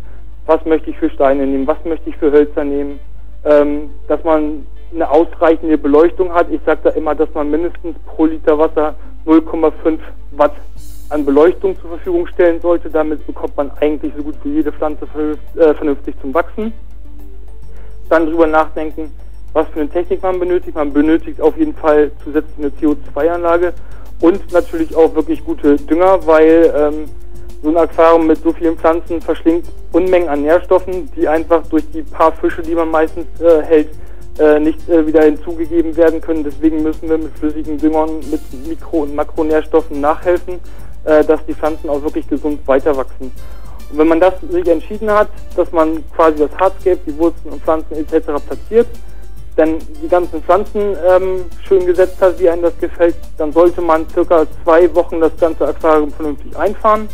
was 0.46 0.64
möchte 0.64 0.90
ich 0.90 0.98
für 0.98 1.10
Steine 1.10 1.46
nehmen, 1.46 1.66
was 1.66 1.82
möchte 1.84 2.10
ich 2.10 2.16
für 2.16 2.30
Hölzer 2.30 2.64
nehmen, 2.64 2.98
ähm, 3.44 3.90
dass 4.08 4.22
man 4.24 4.66
eine 4.94 5.10
ausreichende 5.10 5.76
Beleuchtung 5.76 6.32
hat. 6.32 6.50
Ich 6.50 6.60
sage 6.64 6.80
da 6.84 6.90
immer, 6.90 7.14
dass 7.14 7.32
man 7.34 7.50
mindestens 7.50 7.96
pro 8.06 8.26
Liter 8.26 8.58
Wasser 8.58 8.94
0,5 9.26 9.98
Watt 10.32 10.54
an 11.08 11.24
Beleuchtung 11.24 11.78
zur 11.80 11.90
Verfügung 11.90 12.26
stellen 12.28 12.60
sollte. 12.60 12.90
Damit 12.90 13.26
bekommt 13.26 13.56
man 13.56 13.70
eigentlich 13.80 14.12
so 14.16 14.22
gut 14.22 14.36
wie 14.44 14.54
jede 14.54 14.72
Pflanze 14.72 15.06
äh, 15.56 15.74
vernünftig 15.74 16.14
zum 16.20 16.32
Wachsen. 16.34 16.72
Dann 18.08 18.26
drüber 18.26 18.46
nachdenken, 18.46 19.10
was 19.52 19.66
für 19.68 19.80
eine 19.80 19.88
Technik 19.88 20.22
man 20.22 20.38
benötigt. 20.38 20.76
Man 20.76 20.92
benötigt 20.92 21.40
auf 21.40 21.56
jeden 21.56 21.74
Fall 21.74 22.10
zusätzlich 22.22 22.58
eine 22.58 22.68
CO2-Anlage 22.68 23.72
und 24.20 24.52
natürlich 24.52 24.94
auch 24.94 25.14
wirklich 25.14 25.44
gute 25.44 25.76
Dünger, 25.76 26.24
weil 26.26 26.72
ähm, 26.76 27.04
so 27.66 27.72
ein 27.72 27.78
Aquarium 27.78 28.28
mit 28.28 28.40
so 28.42 28.52
vielen 28.52 28.78
Pflanzen 28.78 29.20
verschlingt 29.20 29.66
Unmengen 29.90 30.28
an 30.28 30.42
Nährstoffen, 30.42 31.10
die 31.16 31.26
einfach 31.26 31.66
durch 31.66 31.82
die 31.92 32.02
paar 32.02 32.30
Fische, 32.32 32.62
die 32.62 32.76
man 32.76 32.90
meistens 32.90 33.26
äh, 33.40 33.62
hält, 33.62 33.88
äh, 34.38 34.60
nicht 34.60 34.88
äh, 34.88 35.04
wieder 35.04 35.24
hinzugegeben 35.24 35.96
werden 35.96 36.20
können. 36.20 36.44
Deswegen 36.44 36.82
müssen 36.84 37.08
wir 37.08 37.18
mit 37.18 37.36
flüssigen 37.36 37.76
Düngern, 37.76 38.20
mit 38.30 38.40
Mikro- 38.68 39.02
und 39.02 39.16
Makronährstoffen 39.16 40.00
nachhelfen, 40.00 40.60
äh, 41.04 41.24
dass 41.24 41.44
die 41.46 41.54
Pflanzen 41.54 41.90
auch 41.90 42.00
wirklich 42.02 42.28
gesund 42.28 42.60
weiter 42.68 42.96
wachsen. 42.96 43.32
Und 43.90 43.98
wenn 43.98 44.08
man 44.08 44.20
das 44.20 44.34
sich 44.48 44.68
entschieden 44.68 45.10
hat, 45.10 45.28
dass 45.56 45.72
man 45.72 46.04
quasi 46.14 46.38
das 46.38 46.56
Hardscape, 46.58 47.00
die 47.04 47.18
Wurzeln 47.18 47.54
und 47.54 47.62
Pflanzen 47.64 47.96
etc. 47.96 48.26
platziert, 48.46 48.86
dann 49.56 49.78
die 50.02 50.08
ganzen 50.08 50.40
Pflanzen 50.42 50.96
ähm, 51.04 51.46
schön 51.66 51.84
gesetzt 51.84 52.20
hat, 52.20 52.38
wie 52.38 52.48
einem 52.48 52.62
das 52.62 52.78
gefällt, 52.78 53.16
dann 53.38 53.52
sollte 53.52 53.80
man 53.80 54.08
circa 54.10 54.46
zwei 54.62 54.94
Wochen 54.94 55.20
das 55.20 55.32
ganze 55.40 55.66
Aquarium 55.66 56.12
vernünftig 56.12 56.56
einfahren. 56.56 57.08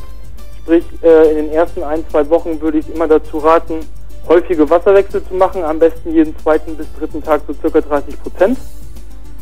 Sprich, 0.62 0.84
äh, 1.02 1.30
in 1.30 1.36
den 1.36 1.52
ersten 1.52 1.82
ein, 1.82 2.04
zwei 2.08 2.28
Wochen 2.30 2.60
würde 2.60 2.78
ich 2.78 2.94
immer 2.94 3.08
dazu 3.08 3.38
raten, 3.38 3.80
häufige 4.28 4.68
Wasserwechsel 4.70 5.24
zu 5.24 5.34
machen, 5.34 5.64
am 5.64 5.78
besten 5.78 6.12
jeden 6.12 6.38
zweiten 6.38 6.76
bis 6.76 6.86
dritten 6.98 7.22
Tag 7.22 7.42
so 7.46 7.54
circa 7.54 7.80
30 7.80 8.22
Prozent. 8.22 8.58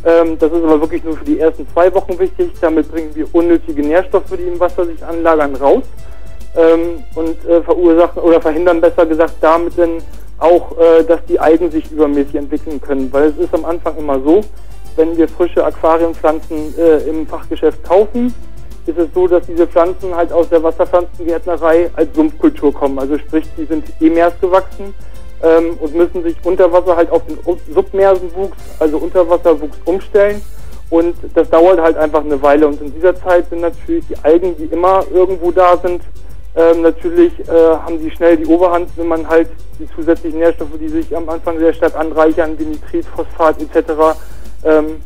Ähm, 0.04 0.38
das 0.38 0.50
ist 0.50 0.64
aber 0.64 0.80
wirklich 0.80 1.04
nur 1.04 1.16
für 1.16 1.24
die 1.24 1.38
ersten 1.38 1.68
zwei 1.68 1.92
Wochen 1.94 2.18
wichtig. 2.18 2.52
Damit 2.61 2.90
bringen 2.90 3.11
wir 3.14 3.26
unnötige 3.35 3.83
Nährstoffe, 3.83 4.30
die 4.30 4.44
im 4.44 4.59
Wasser 4.59 4.87
sich 4.87 5.04
anlagern, 5.04 5.54
raus 5.56 5.83
ähm, 6.56 7.04
und 7.14 7.44
äh, 7.46 7.62
verursachen 7.62 8.22
oder 8.22 8.40
verhindern 8.40 8.80
besser 8.80 9.04
gesagt 9.04 9.35
damit 9.40 9.78
dann 9.78 9.98
auch, 10.38 10.76
äh, 10.78 11.04
dass 11.04 11.22
die 11.26 11.38
Algen 11.38 11.70
sich 11.70 11.90
übermäßig 11.92 12.37
entwickeln 12.37 12.80
können. 12.80 13.12
Weil 13.12 13.28
es 13.28 13.37
ist 13.37 13.54
am 13.54 13.66
Anfang 13.66 13.96
immer 13.98 14.18
so, 14.20 14.40
wenn 14.96 15.16
wir 15.16 15.28
frische 15.28 15.64
Aquariumpflanzen 15.64 16.74
äh, 16.78 17.09
im 17.09 17.26
Fachgeschäft 17.26 17.85
kaufen, 17.85 18.35
ist 18.90 18.98
es 18.98 19.09
so, 19.14 19.26
dass 19.26 19.46
diese 19.46 19.66
Pflanzen 19.66 20.14
halt 20.14 20.33
aus 20.33 20.48
der 20.48 20.62
Wasserpflanzengärtnerei 20.62 21.90
als 21.94 22.14
Sumpfkultur 22.14 22.72
kommen. 22.72 22.98
Also 22.98 23.18
sprich, 23.18 23.44
die 23.57 23.64
sind 23.64 23.85
gewachsen 23.98 24.94
ähm, 25.42 25.76
und 25.81 25.94
müssen 25.94 26.22
sich 26.22 26.37
unter 26.44 26.70
Wasser 26.72 26.96
halt 26.96 27.11
auf 27.11 27.22
den 27.26 27.38
Submersenwuchs, 27.72 28.57
also 28.79 28.98
Unterwasserwuchs 28.98 29.79
umstellen. 29.85 30.42
Und 30.90 31.14
das 31.35 31.48
dauert 31.48 31.81
halt 31.81 31.96
einfach 31.96 32.24
eine 32.24 32.42
Weile. 32.42 32.66
Und 32.66 32.81
in 32.83 32.92
dieser 32.92 33.14
Zeit 33.14 33.48
sind 33.48 33.61
natürlich 33.61 34.05
die 34.09 34.16
Algen, 34.24 34.57
die 34.57 34.64
immer 34.64 35.05
irgendwo 35.12 35.53
da 35.53 35.76
sind, 35.76 36.03
ähm, 36.57 36.83
natürlich 36.83 37.33
äh, 37.48 37.53
haben 37.53 38.00
die 38.00 38.11
schnell 38.11 38.37
die 38.37 38.46
Oberhand, 38.46 38.90
wenn 38.96 39.07
man 39.07 39.29
halt 39.29 39.48
die 39.79 39.88
zusätzlichen 39.94 40.40
Nährstoffe, 40.40 40.76
die 40.81 40.88
sich 40.88 41.16
am 41.16 41.29
Anfang 41.29 41.59
sehr 41.59 41.72
stark 41.72 41.96
anreichern, 41.96 42.59
wie 42.59 42.64
Nitrit, 42.64 43.07
Phosphat 43.07 43.57
etc., 43.62 43.92
ähm, 44.64 45.00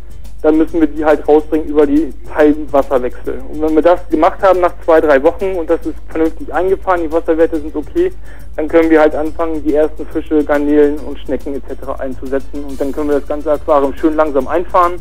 dann 0.44 0.58
müssen 0.58 0.78
wir 0.78 0.86
die 0.86 1.02
halt 1.02 1.26
rausbringen 1.26 1.66
über 1.68 1.86
die 1.86 2.12
Teilwasserwechsel. 2.30 3.42
Und 3.50 3.62
wenn 3.62 3.74
wir 3.76 3.80
das 3.80 4.06
gemacht 4.10 4.42
haben 4.42 4.60
nach 4.60 4.74
zwei, 4.84 5.00
drei 5.00 5.22
Wochen 5.22 5.54
und 5.54 5.70
das 5.70 5.80
ist 5.86 5.94
vernünftig 6.10 6.52
eingefahren, 6.52 7.00
die 7.00 7.10
Wasserwerte 7.10 7.58
sind 7.58 7.74
okay, 7.74 8.12
dann 8.54 8.68
können 8.68 8.90
wir 8.90 9.00
halt 9.00 9.14
anfangen, 9.14 9.64
die 9.64 9.74
ersten 9.74 10.06
Fische, 10.06 10.44
Garnelen 10.44 10.98
und 10.98 11.18
Schnecken 11.20 11.54
etc. 11.54 11.98
einzusetzen 11.98 12.62
und 12.62 12.78
dann 12.78 12.92
können 12.92 13.08
wir 13.08 13.20
das 13.20 13.26
ganze 13.26 13.52
Aquarium 13.52 13.96
schön 13.96 14.16
langsam 14.16 14.46
einfahren 14.46 14.96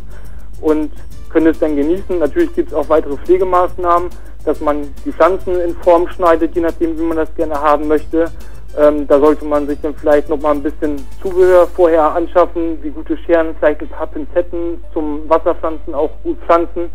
und 0.62 0.92
können 1.30 1.48
es 1.48 1.60
dann 1.60 1.76
genießen. 1.76 2.20
Natürlich 2.20 2.56
gibt 2.56 2.70
es 2.70 2.74
auch 2.74 2.88
weitere 2.88 3.18
Pflegemaßnahmen, 3.18 4.12
dass 4.46 4.62
man 4.62 4.94
die 5.04 5.12
Pflanzen 5.12 5.60
in 5.60 5.76
Form 5.76 6.08
schneidet, 6.08 6.56
je 6.56 6.62
nachdem, 6.62 6.98
wie 6.98 7.04
man 7.04 7.18
das 7.18 7.36
gerne 7.36 7.56
haben 7.56 7.90
möchte. 7.90 8.32
Ähm, 8.78 9.06
da 9.08 9.20
sollte 9.20 9.46
man 9.46 9.68
sich 9.68 9.80
dann 9.82 9.94
vielleicht 9.94 10.30
noch 10.30 10.42
mal 10.42 10.52
ein 10.52 10.64
bisschen 10.64 10.96
Zubehör 11.22 11.68
vorher 11.68 12.16
anschaffen, 12.16 12.82
wie 12.82 12.90
gute 12.90 13.18
Scheren, 13.18 13.56
vielleicht 13.60 13.82
ein 13.82 13.90
paar 13.90 14.08
Pinzetten 14.08 14.80
zum 14.94 15.30
Wasserpflanzen 15.30 15.94
auch 15.94 16.10
gut 16.24 16.38
pflanzen. 16.46 16.90